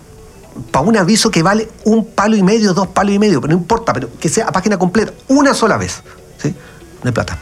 [0.71, 3.59] para un aviso que vale un palo y medio, dos palos y medio, pero no
[3.59, 6.03] importa, pero que sea a página completa, una sola vez,
[6.37, 6.55] ¿sí?
[7.03, 7.39] No hay plata.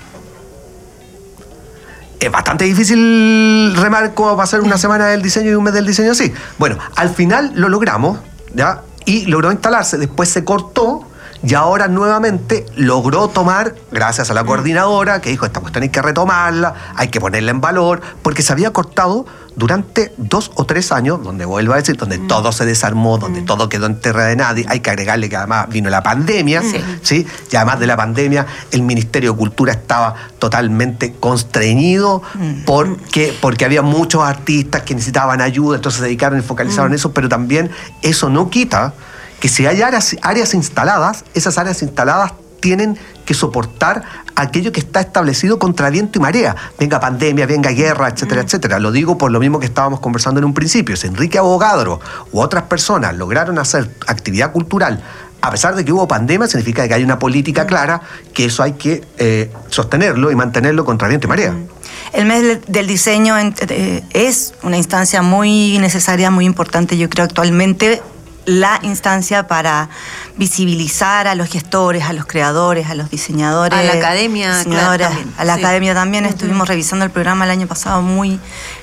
[2.21, 5.75] Es bastante difícil remar cómo va a ser una semana del diseño y un mes
[5.75, 6.33] del diseño así.
[6.57, 8.19] Bueno, al final lo logramos,
[8.55, 8.83] ¿ya?
[9.07, 9.97] Y logró instalarse.
[9.97, 11.07] Después se cortó
[11.47, 16.03] y ahora nuevamente logró tomar, gracias a la coordinadora, que dijo, esta cuestión hay que
[16.03, 21.23] retomarla, hay que ponerla en valor, porque se había cortado durante dos o tres años,
[21.23, 22.27] donde vuelvo a decir, donde mm.
[22.27, 23.45] todo se desarmó, donde mm.
[23.45, 26.63] todo quedó en tierra de nadie, hay que agregarle que además vino la pandemia,
[27.03, 27.25] sí.
[27.53, 32.65] Y además de la pandemia, el Ministerio de Cultura estaba totalmente constreñido mm.
[32.65, 37.13] porque, porque había muchos artistas que necesitaban ayuda, entonces se dedicaron y focalizaron en eso,
[37.13, 37.71] pero también
[38.03, 38.95] eso no quita
[39.41, 44.03] que si hay áreas, áreas instaladas, esas áreas instaladas tienen que soportar
[44.35, 46.57] aquello que está establecido contra viento y marea.
[46.79, 48.45] Venga pandemia, venga guerra, etcétera, mm.
[48.45, 48.79] etcétera.
[48.79, 50.97] Lo digo por lo mismo que estábamos conversando en un principio.
[50.97, 52.01] Si Enrique Abogadro
[52.33, 55.03] u otras personas lograron hacer actividad cultural
[55.43, 57.67] a pesar de que hubo pandemia, significa que hay una política mm.
[57.67, 58.01] clara,
[58.33, 61.53] que eso hay que eh, sostenerlo y mantenerlo contra viento y marea.
[61.53, 61.69] Mm.
[62.15, 68.03] El mes del diseño eh, es una instancia muy necesaria, muy importante, yo creo, actualmente
[68.47, 69.91] la instancia para
[70.37, 73.79] visibilizar a los gestores, a los creadores, a los diseñadores.
[73.79, 76.25] A la academia, claro, A la academia también.
[76.25, 78.41] Estuvimos revisando el programa el año pasado muy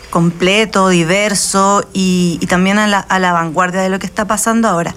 [0.09, 4.93] completo, diverso y, también a la, a la vanguardia de lo que está pasando ahora.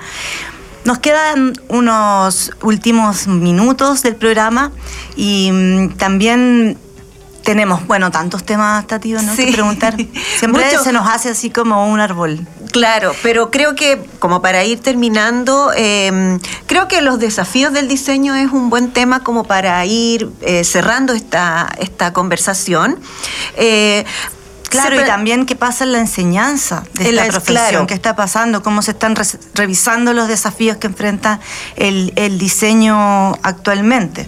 [0.84, 4.70] Nos quedan unos últimos minutos del programa
[5.16, 6.78] y mm, también
[7.46, 9.34] tenemos, bueno, tantos temas, Tati, ¿no?
[9.34, 9.46] Sí.
[9.46, 9.96] Que preguntar.
[10.38, 12.44] Siempre se nos hace así como un árbol.
[12.72, 18.34] Claro, pero creo que, como para ir terminando, em, creo que los desafíos del diseño
[18.34, 22.98] es un buen tema como para ir eh, cerrando esta, esta conversación.
[23.56, 24.04] Eh,
[24.68, 28.82] claro, y también qué pasa en la enseñanza de esta profesión, qué está pasando, cómo
[28.82, 29.14] se están
[29.54, 31.38] revisando los desafíos que enfrenta
[31.76, 34.26] el, el diseño actualmente.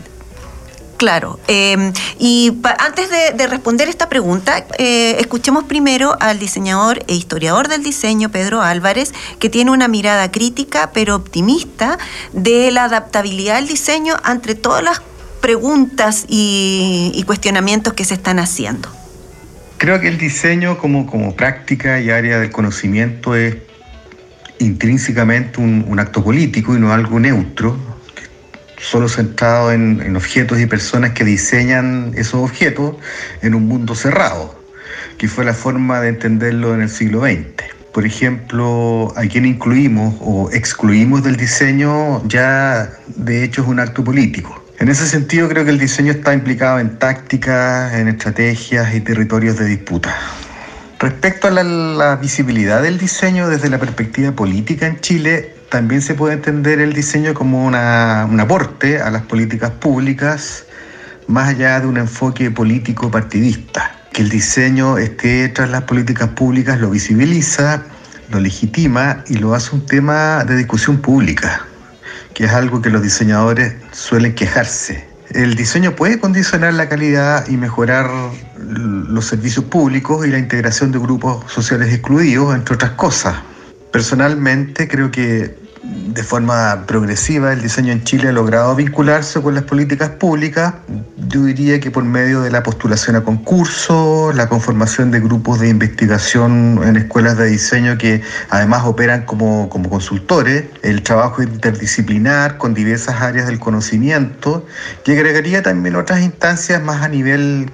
[0.99, 1.39] Claro.
[1.47, 7.85] Em, y antes de, responder esta pregunta, eh, escuchemos primero al diseñador e historiador del
[7.85, 11.99] diseño, Pedro Álvarez, que tiene una mirada crítica pero optimista
[12.33, 15.01] de la adaptabilidad del diseño ante todas las
[15.41, 18.89] preguntas y, cuestionamientos que se están haciendo.
[19.77, 23.57] Creo que el diseño como práctica y área del conocimiento es
[24.59, 27.88] intrínsecamente un acto político y no algo neutro
[28.81, 32.97] solo centrado en, objetos y personas que diseñan esos objetos
[33.43, 34.59] en un mundo cerrado,
[35.16, 37.64] que fue la forma de entenderlo en el siglo XX.
[37.93, 44.05] Por ejemplo, a quien incluimos o excluimos del diseño ya de hecho es un acto
[44.05, 44.62] político.
[44.79, 49.59] En ese sentido creo que el diseño está implicado en tácticas, en estrategias y territorios
[49.59, 50.16] de disputa.
[51.01, 56.35] Respecto a la visibilidad del diseño desde la perspectiva política en Chile, también se puede
[56.35, 60.64] entender el diseño como un aporte a las políticas públicas
[61.27, 63.95] más allá de un enfoque político partidista.
[64.12, 67.83] Que el diseño esté tras las políticas públicas lo visibiliza,
[68.31, 71.66] lo legitima y lo hace un tema de discusión pública,
[72.35, 75.07] que es algo que los diseñadores suelen quejarse.
[75.31, 78.11] El diseño puede condicionar la calidad y mejorar
[78.59, 83.37] los servicios públicos y la integración de grupos sociales excluidos, entre otras cosas.
[83.91, 89.64] Personalmente creo que de forma progresiva el diseño en Chile ha logrado vincularse con las
[89.64, 90.74] políticas públicas,
[91.28, 95.68] yo diría que por medio de la postulación a concursos, la conformación de grupos de
[95.68, 102.74] investigación en escuelas de diseño que además operan como, como consultores, el trabajo interdisciplinar con
[102.74, 104.66] diversas áreas del conocimiento,
[105.07, 107.70] y agregaría también otras instancias más a nivel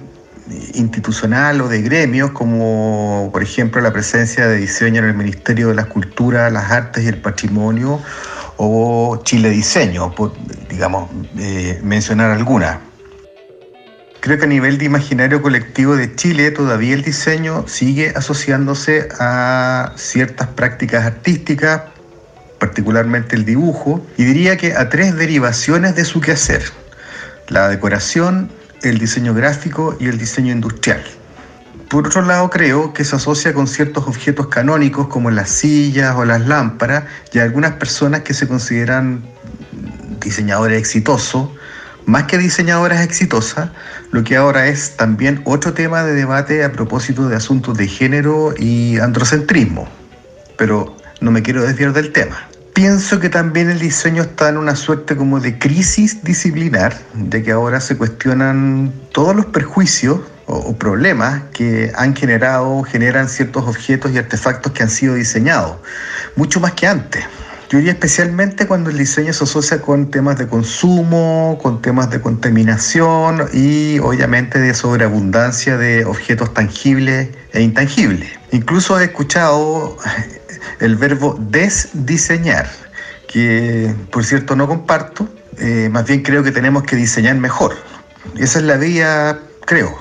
[0.73, 5.75] institucional o de gremios, como por ejemplo la presencia de diseño en el Ministerio de
[5.75, 8.01] las Culturas, las Artes y el Patrimonio,
[8.57, 10.33] o Chile Diseño, por,
[10.69, 12.77] digamos, eh, mencionar algunas.
[14.21, 19.93] Creo que a nivel de imaginario colectivo de Chile todavía el diseño sigue asociándose a
[19.97, 21.83] ciertas prácticas artísticas,
[22.59, 26.63] particularmente el dibujo, y diría que a tres derivaciones de su quehacer
[27.49, 28.49] la decoración,
[28.89, 31.03] el diseño gráfico y el diseño industrial.
[31.89, 36.25] Por otro lado, creo que se asocia con ciertos objetos canónicos como las sillas o
[36.25, 39.23] las lámparas y algunas personas que se consideran
[40.19, 41.49] diseñadores exitosos,
[42.05, 43.69] más que diseñadoras exitosas,
[44.11, 48.53] lo que ahora es también otro tema de debate a propósito de asuntos de género
[48.57, 49.87] y androcentrismo.
[50.57, 52.47] Pero no me quiero desviar del tema.
[52.75, 57.53] Pienso que también el diseño está en una suerte como de crisis disciplinar, de que
[57.53, 64.17] ahora se cuestionan todos los perjuicios o, problemas que han generado, generan ciertos objetos y
[64.17, 65.77] artefactos que han sido diseñados,
[66.35, 67.23] mucho más que antes.
[67.69, 72.21] Yo diría especialmente cuando el diseño se asocia con temas de consumo, con temas de
[72.21, 78.29] contaminación y obviamente de sobreabundancia de objetos tangibles e intangibles.
[78.51, 79.97] Incluso he escuchado
[80.79, 82.69] el verbo desdiseñar,
[83.27, 87.75] que por cierto no comparto, eh, más bien creo que tenemos que diseñar mejor.
[88.37, 89.97] Esa es la vía, creo.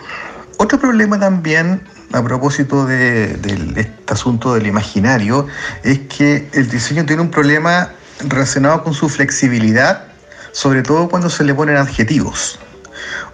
[0.58, 1.80] Otro problema también
[2.14, 3.36] a propósito de,
[3.76, 5.48] este asunto del imaginario
[5.82, 7.90] es que el diseño tiene un problema
[8.28, 10.04] relacionado con su flexibilidad,
[10.52, 12.60] sobre todo cuando se le ponen adjetivos.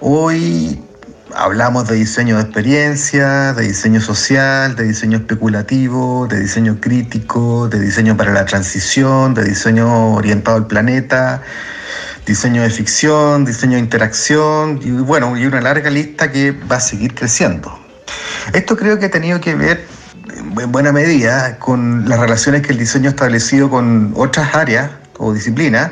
[0.00, 0.80] Hoy
[1.34, 7.80] hablamos de diseño de experiencia, de diseño social, de diseño especulativo, de diseño crítico, de
[7.80, 11.42] diseño para la transición, de diseño orientado al planeta,
[12.24, 16.80] diseño de ficción, diseño de interacción y bueno, y una larga lista que va a
[16.80, 17.89] seguir creciendo.
[18.52, 19.86] Esto creo que ha tenido que ver
[20.28, 25.32] en buena medida con las relaciones que el diseño ha establecido con otras áreas o
[25.32, 25.90] disciplinas,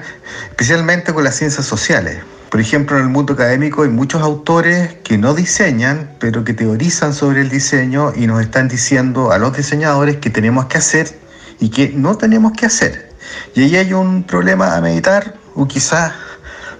[0.50, 2.18] especialmente con las ciencias sociales.
[2.50, 7.12] Por ejemplo, en el mundo académico hay muchos autores que no diseñan, pero que teorizan
[7.12, 11.18] sobre el diseño y nos están diciendo a los diseñadores que tenemos que hacer
[11.60, 13.12] y que no tenemos que hacer.
[13.54, 16.12] Y ahí hay un problema a meditar, o quizás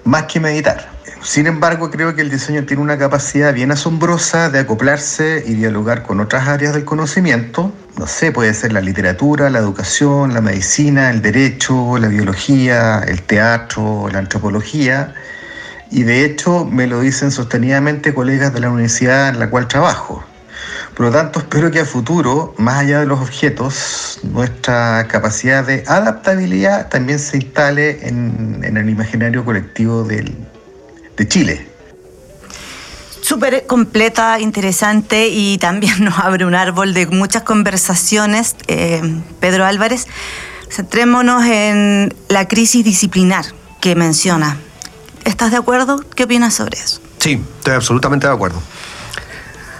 [0.05, 0.98] más que meditar.
[1.29, 6.03] Sin embargo, creo que el diseño tiene una capacidad bien asombrosa de acoplarse y dialogar
[6.03, 7.71] con otras áreas del conocimiento.
[7.99, 13.21] No sé, puede ser la literatura, la educación, la medicina, el derecho, la biología, el
[13.21, 15.13] teatro, la antropología
[15.91, 20.25] y de hecho me lo dicen sostenidamente colegas de la universidad en la cual trabajo.
[20.95, 25.85] Por lo tanto, espero que a futuro, más allá de los objetos, nuestra capacidad de
[25.87, 30.05] adaptabilidad también se instale en, el imaginario colectivo
[31.19, 31.69] de Chile.
[33.21, 39.03] Súper completa, interesante y también nos abre un árbol de muchas conversaciones, eh,
[39.41, 40.07] Pedro Álvarez.
[40.71, 43.45] Centrémonos en la crisis disciplinar
[43.81, 44.59] que menciona.
[45.25, 46.03] ¿Estás de acuerdo?
[46.15, 47.01] ¿Qué opinas sobre eso?
[47.19, 48.63] Sí, estoy absolutamente de acuerdo.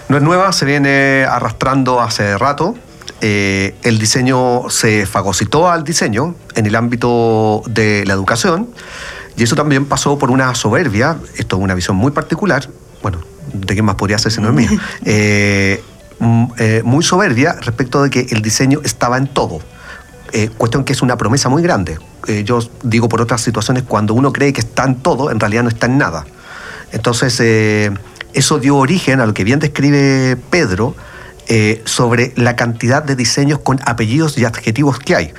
[0.09, 2.75] No es nueva, se viene arrastrando hace rato.
[3.21, 8.69] Eh, el diseño se fagocitó al diseño en el ámbito de la educación
[9.39, 12.69] y eso también pasó por una soberbia, esto es una visión muy particular,
[13.01, 13.19] bueno,
[13.53, 14.69] ¿de qué más podría ser si no es mía?
[15.05, 15.83] Eh,
[16.57, 19.61] eh, muy soberbia respecto de que el diseño estaba en todo.
[20.57, 21.97] cuestión que es una promesa muy grande.
[22.27, 25.63] Eh, yo digo por otras situaciones, cuando uno cree que está en todo, en realidad
[25.63, 26.25] no está en nada.
[26.91, 27.91] Entonces, eh,
[28.33, 30.95] eso dio origen a lo que bien describe Pedro
[31.47, 35.33] eh, sobre la cantidad de diseños con apellidos y adjetivos que hay.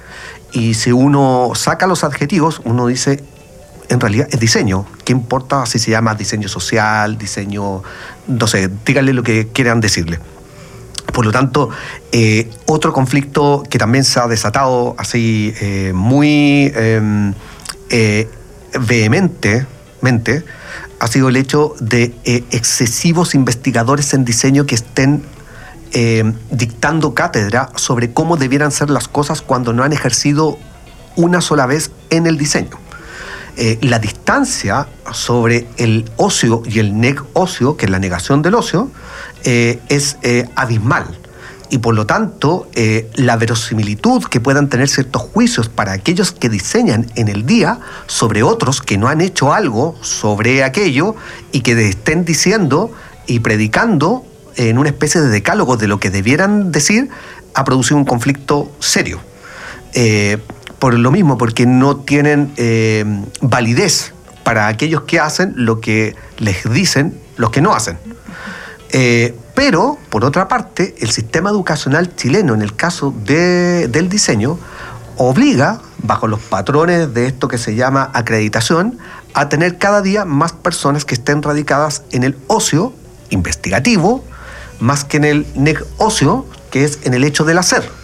[0.53, 3.23] Y si uno saca los adjetivos, uno dice,
[3.91, 4.87] en realidad es diseño.
[5.05, 7.83] ¿Qué importa si se llama diseño social, diseño,
[8.29, 10.21] no sé, díganle lo que quieran decirle?
[11.13, 11.71] Por lo tanto,
[12.13, 17.35] eh, otro conflicto que también se ha desatado así eh, muy em,
[17.91, 18.29] eh,
[18.81, 20.45] vehementemente
[21.01, 25.25] ha sido el hecho de excesivos investigadores en diseño que estén
[25.93, 30.59] em, dictando cátedra sobre cómo debieran ser las cosas cuando no han ejercido
[31.17, 32.79] una sola vez en el diseño.
[33.83, 38.91] La distancia sobre el ocio y el neg ocio, que es la negación del ocio,
[39.45, 41.07] eh, es eh, abismal.
[41.71, 46.49] Y por lo tanto, eh, la verosimilitud que puedan tener ciertos juicios para aquellos que
[46.49, 51.15] diseñan en el día sobre otros que no han hecho algo sobre aquello
[51.53, 52.93] y que estén diciendo
[53.27, 54.25] y predicando
[54.57, 57.09] en una especie de decálogo de lo que debieran decir,
[57.55, 59.21] ha producido un conflicto serio.
[60.81, 62.53] Por lo mismo, porque no tienen
[63.41, 64.13] validez
[64.43, 67.99] para aquellos que hacen lo que les dicen los que no hacen.
[68.91, 74.59] Eh, pero, por otra parte, el sistema educacional chileno, en el caso del diseño,
[75.17, 78.99] obliga, bajo los patrones de esto que se llama acreditación,
[79.35, 82.93] a tener cada día más personas que estén radicadas en el ocio
[83.31, 84.25] investigativo,
[84.81, 88.00] más que en el negocio, que es en el hecho del hacer.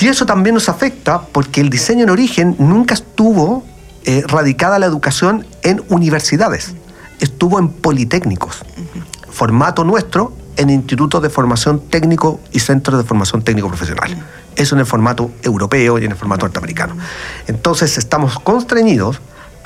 [0.00, 3.64] Y eso también nos afecta porque el diseño en origen nunca estuvo
[4.04, 6.74] eh, radicada la educación en universidades
[7.20, 8.62] estuvo en Politécnicos.
[9.30, 14.26] Formato nuestro en institutos de formación técnico y centros de formación técnico profesional.
[14.56, 16.96] Eso en el formato europeo y en el formato norteamericano.
[17.46, 19.20] Entonces estamos constreñidos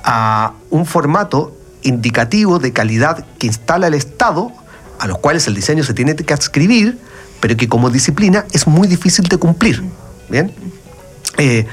[0.04, 4.52] a un formato indicativo de calidad que instala el Estado,
[4.98, 6.98] a los cuales el diseño se tiene que adscribir,
[7.40, 9.82] pero que como disciplina es muy difícil de cumplir.
[10.28, 10.52] ¿Bien?
[11.38, 11.66] Eh,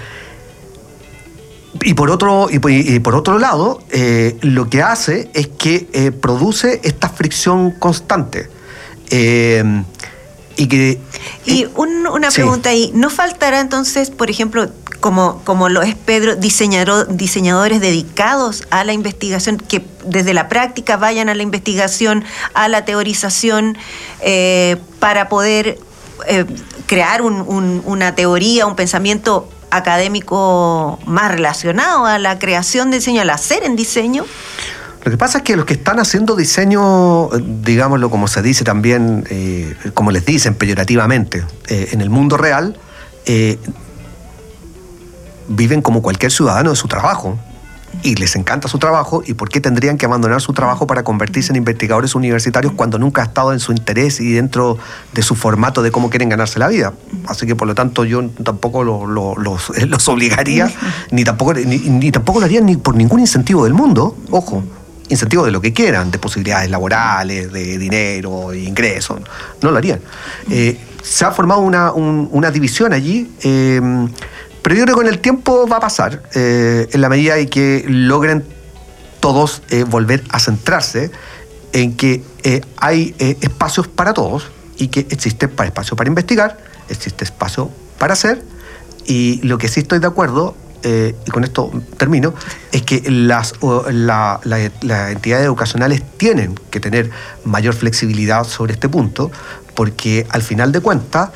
[1.83, 6.81] y por otro, y, por otro lado, eh, lo que hace es que eh, produce
[6.83, 8.49] esta fricción constante.
[9.09, 10.99] y que.
[11.45, 12.91] Y una pregunta ahí.
[12.93, 19.57] ¿No faltará entonces, por ejemplo, como, como lo es Pedro, diseñadores dedicados a la investigación,
[19.57, 23.77] que desde la práctica vayan a la investigación, a la teorización,
[24.99, 25.79] para poder
[26.87, 33.63] crear una teoría, un pensamiento académico más relacionado a la creación de diseño, al hacer
[33.63, 34.25] en diseño?
[35.03, 39.25] Lo que pasa es que los que están haciendo diseño, digámoslo como se dice también,
[39.29, 42.77] eh, como les dicen peyorativamente, eh, en el mundo real,
[43.25, 43.57] eh,
[45.47, 47.39] viven como cualquier ciudadano de su trabajo
[48.03, 51.51] y les encanta su trabajo y por qué tendrían que abandonar su trabajo para convertirse
[51.51, 54.77] en investigadores universitarios cuando nunca ha estado en su interés y dentro
[55.13, 56.93] de su formato de cómo quieren ganarse la vida.
[57.27, 60.71] Así que por lo tanto yo tampoco los, obligaría,
[61.11, 64.63] ni tampoco, ni, tampoco lo harían ni por ningún incentivo del mundo, ojo,
[65.09, 69.19] incentivo de lo que quieran, de posibilidades laborales, de dinero, de ingresos,
[69.61, 69.99] no lo harían.
[70.49, 73.29] Eh, se ha formado una, división allí.
[73.43, 73.81] Eh,
[74.61, 77.49] pero yo creo que con el tiempo va a pasar, eh, en la medida en
[77.49, 78.43] que logren
[79.19, 81.11] todos eh, volver a centrarse
[81.73, 86.57] en que eh, hay espacios para todos y que existe espacio para investigar,
[86.89, 88.43] existe espacio para hacer,
[89.05, 92.33] y lo que sí estoy de acuerdo, y con esto termino,
[92.71, 97.11] es que las, las entidades educacionales tienen que tener
[97.45, 99.31] mayor flexibilidad sobre este punto,
[99.75, 101.29] porque al final de cuentas,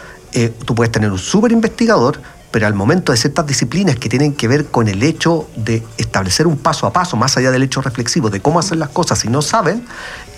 [0.65, 2.19] tú puedes tener un súper investigador,
[2.51, 6.47] pero al momento de ciertas disciplinas que tienen que ver con el hecho de establecer
[6.47, 9.27] un paso a paso, más allá del hecho reflexivo de cómo hacer las cosas y
[9.27, 9.85] no saben,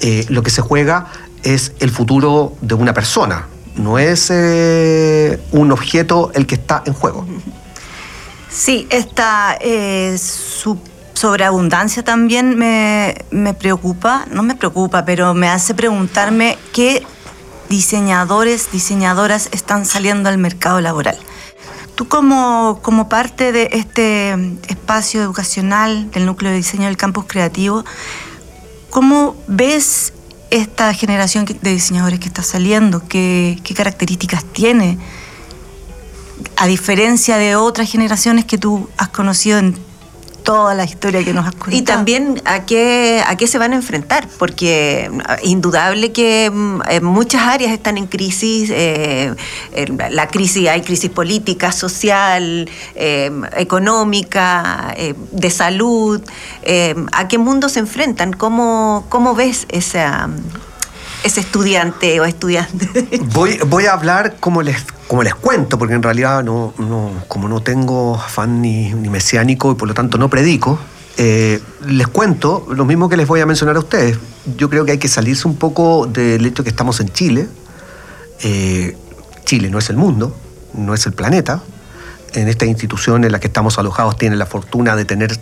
[0.02, 1.08] eh, lo que se juega
[1.44, 6.94] es el futuro de una persona, no es eh, un objeto el que está en
[6.94, 7.26] juego.
[8.50, 10.18] Sí, esta eh,
[11.14, 17.06] sobreabundancia también me, me preocupa, no me preocupa, pero me hace preguntarme qué
[17.70, 21.18] diseñadores, diseñadoras están saliendo al mercado laboral.
[21.98, 24.36] Tú como, como parte de este
[24.68, 27.84] espacio educacional del núcleo de diseño del campus creativo,
[28.92, 30.14] ¿cómo ves
[30.52, 33.02] esta generación de diseñadores que está saliendo?
[33.08, 35.00] ¿Qué, qué características tiene?
[36.56, 39.76] A diferencia de otras generaciones que tú has conocido en
[40.48, 41.76] toda la historia que nos has contado.
[41.76, 47.04] Y también a qué, a qué se van a enfrentar, porque mm, indudable que mm,
[47.04, 49.36] muchas áreas están en crisis, eh,
[50.10, 56.22] la crisis, hay crisis política, social, eh, económica, eh, de salud,
[57.12, 58.32] ¿a qué mundo se enfrentan?
[58.32, 60.30] ¿Cómo, cómo ves esa
[61.24, 63.20] ese estudiante o estudiante?
[63.34, 66.74] Voy, a hablar como les, como les cuento, porque en realidad no,
[67.28, 70.80] como no tengo afán ni, mesiánico y por lo tanto no predico,
[71.18, 74.18] eh, les cuento lo mismo que les voy a mencionar a ustedes.
[74.58, 77.48] Yo creo que hay que salirse un poco del hecho que estamos en Chile.
[78.44, 78.96] Eh,
[79.46, 80.36] Chile no es el mundo,
[80.74, 81.64] no es el planeta.
[82.34, 85.40] En esta institución en la que estamos alojados tienen la fortuna de tener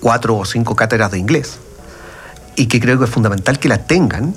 [0.00, 1.58] cuatro o cinco cátedras de inglés
[2.56, 4.34] y que creo que es fundamental que la tengan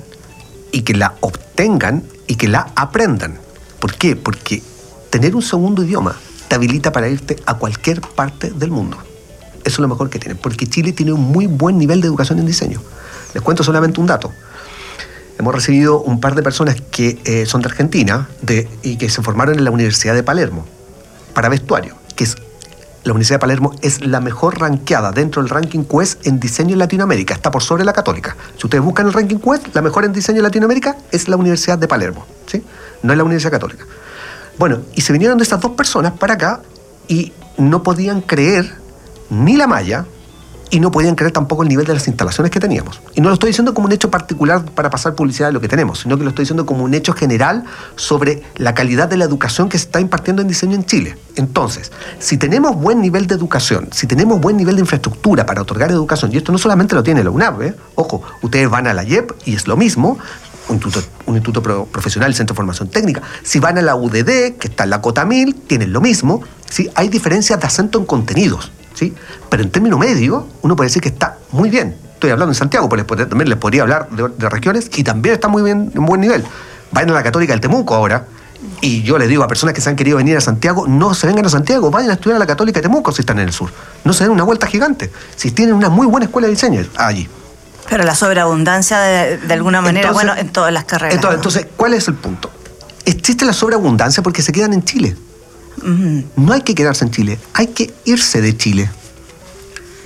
[0.78, 3.39] y que la obtengan y que la aprendan.
[3.80, 4.15] ¿Por qué?
[4.15, 4.61] Porque
[5.09, 6.15] tener un segundo idioma
[6.47, 8.95] te habilita para irte a cualquier parte del mundo.
[9.63, 12.38] Eso es lo mejor que tiene, porque Chile tiene un muy buen nivel de educación
[12.38, 12.80] en diseño.
[13.34, 14.32] Les cuento solamente un dato.
[15.39, 18.30] Hemos recibido un par de personas que eh, son de Argentina
[18.84, 20.63] y que se formaron en la Universidad de Palermo
[21.34, 22.36] para vestuario, que es
[23.08, 26.80] la Universidad de Palermo es la mejor ranqueada dentro del ranking Quest en diseño en
[26.80, 27.34] Latinoamérica.
[27.34, 28.36] Está por sobre la Católica.
[28.58, 31.78] Si ustedes buscan el ranking Quest, la mejor en diseño en Latinoamérica es la Universidad
[31.78, 32.26] de Palermo.
[32.45, 32.64] ¿sí?
[33.03, 33.86] No es la Universidad Católica.
[34.58, 36.62] Bueno, y se vinieron de estas dos personas para acá
[37.08, 38.76] y no podían creer
[39.30, 40.05] ni la malla,
[40.70, 43.01] y no podían creer tampoco el nivel de las instalaciones que teníamos.
[43.15, 45.68] Y no lo estoy diciendo como un hecho particular para pasar publicidad de lo que
[45.68, 47.63] tenemos, sino que lo estoy diciendo como un hecho general
[47.95, 51.18] sobre la calidad de la educación que se está impartiendo en diseño en Chile.
[51.36, 55.91] Entonces, si tenemos buen nivel de educación, si tenemos buen nivel de infraestructura para otorgar
[55.91, 57.76] educación, y esto no solamente lo tiene la UNAV, ¿eh?
[57.95, 60.18] ojo, ustedes van a la IEP y es lo mismo,
[60.70, 63.22] un instituto, un instituto profesional, Centro de Formación Técnica.
[63.43, 66.41] Si van a la UDD, que está en la Cota 1000, tienen lo mismo.
[66.70, 66.89] ¿sí?
[66.95, 68.72] Hay diferencias de acento en contenidos.
[68.97, 69.13] ¿Sí?
[69.49, 71.95] Pero en término medio, uno puede decir que está muy bien.
[72.13, 75.61] Estoy hablando en Santiago, pero también les podría hablar de, regiones y también está muy
[75.61, 76.43] bien, en buen nivel.
[76.91, 78.25] Vayan a la Católica del Temuco ahora.
[78.81, 81.27] Y yo les digo a personas que se han querido venir a Santiago, no se
[81.27, 83.53] vengan a Santiago, vayan a estudiar a la Católica de Temuco si están en el
[83.53, 83.69] sur.
[84.03, 85.11] No se den una vuelta gigante.
[85.35, 87.29] Si tienen una muy buena escuela de diseño allí.
[87.87, 91.15] Pero la sobreabundancia, de, alguna manera, bueno, en todas las carreras.
[91.15, 92.49] Entonces, entonces, ¿cuál es el punto?
[93.05, 95.15] Existe la sobreabundancia porque se quedan en Chile.
[95.84, 98.89] No hay que quedarse en Chile, hay que irse de Chile.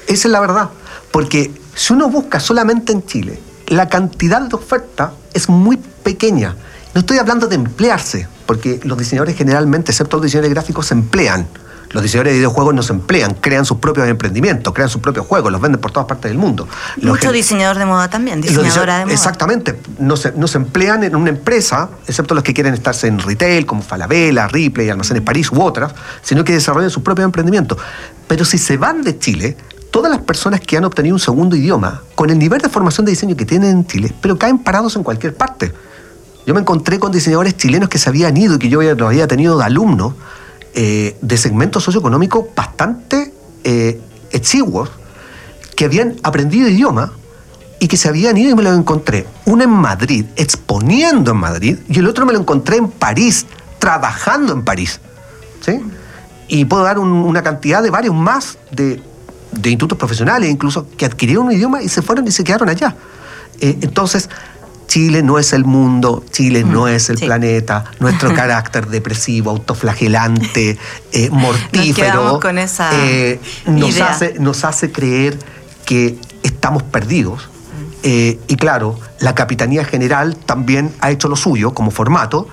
[0.08, 0.70] Esa es la verdad.
[1.12, 6.56] Porque si uno busca solamente en Chile, la cantidad de oferta es muy pequeña.
[6.94, 11.48] No estoy hablando de emplearse, porque los diseñadores generalmente, excepto los diseñadores gráficos, se emplean.
[11.92, 15.52] Los diseñadores de videojuegos no se emplean, crean sus propios emprendimientos, crean sus propios juegos,
[15.52, 16.68] los venden por todas partes del mundo.
[17.02, 19.14] Muchos diseñadores de moda también, diseñadora de moda.
[19.14, 23.20] Exactamente, no se, no se emplean en una empresa, excepto los que quieren estarse en
[23.20, 27.78] retail, como Falabella, Ripley, Almacenes París u otras, sino que desarrollan sus propios emprendimientos.
[28.28, 29.58] Pero si se van de Chile,
[29.92, 33.12] todas las personas que han obtenido un segundo idioma, con el nivel de formación de
[33.12, 35.74] diseño que tienen en Chile, pero caen parados en cualquier parte.
[36.48, 39.28] Yo me encontré con diseñadores chilenos que se habían ido y que yo lo había
[39.28, 40.16] tenido de alumno
[40.74, 44.00] eh, de segmentos socioeconómicos bastante eh,
[44.32, 44.90] exiguos,
[45.76, 47.14] que habían aprendido idioma
[47.80, 49.26] y que se habían ido y me lo encontré.
[49.46, 53.46] Uno en Madrid, exponiendo en Madrid, y el otro me lo encontré en París,
[53.80, 55.00] trabajando en París.
[55.66, 55.82] ¿sí?
[56.48, 59.02] Y puedo dar una cantidad de varios más de,
[59.52, 62.96] de, institutos profesionales, incluso, que adquirieron un idioma y se fueron y se quedaron allá.
[63.60, 64.30] Eh, entonces,
[64.92, 70.78] Chile no es el mundo, Chile no mm, es el planeta, nuestro carácter depresivo, autoflagelante,
[71.14, 72.42] eh, mortífero,
[72.92, 75.40] eh, nos, hace, nos hace creer
[75.86, 77.48] que estamos perdidos.
[78.04, 82.50] Eh, y claro, la Capitanía General también ha hecho lo suyo como formato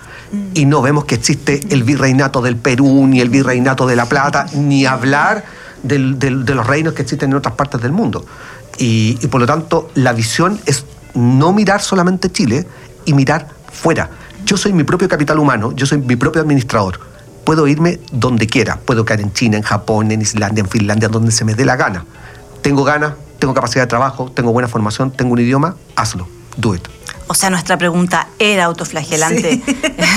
[0.54, 4.46] y no vemos que existe el virreinato del Perú, ni el virreinato de La Plata,
[4.54, 5.44] ni hablar
[5.82, 8.24] de los reinos que existen en otras partes del mundo.
[8.78, 10.84] y por lo tanto, la visión es
[11.14, 12.66] no mirar solamente Chile
[13.04, 14.10] y mirar fuera.
[14.44, 17.00] Yo soy mi propio capital humano, yo soy mi propio administrador.
[17.44, 21.32] Puedo irme donde quiera, puedo caer en China, en Japón, en Islandia, en Finlandia, donde
[21.32, 22.04] se me dé la gana.
[22.62, 26.86] Tengo ganas, tengo capacidad de trabajo, tengo buena formación, tengo un idioma, hazlo, do it.
[27.30, 29.62] O sea, nuestra pregunta era autoflagelante.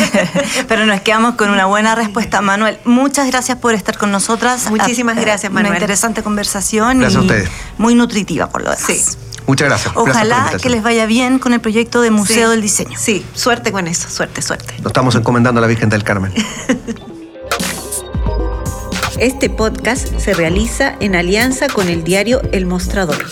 [0.67, 2.79] Pero nos quedamos con una buena respuesta, Manuel.
[2.85, 4.69] Muchas gracias por estar con nosotras.
[4.69, 5.71] Muchísimas gracias, Manuel.
[5.71, 7.49] Una interesante conversación gracias y a ustedes.
[7.77, 8.85] muy nutritiva por lo demás.
[8.85, 9.17] Sí.
[9.47, 9.93] Muchas gracias.
[9.95, 12.97] Ojalá que les vaya bien con el proyecto de Museo del Diseño.
[12.97, 14.75] Sí, suerte con eso, suerte, suerte.
[14.81, 16.33] Lo estamos encomendando a la Virgen del Carmen.
[19.21, 23.23] Este podcast se realiza en alianza con el diario El Mostrador.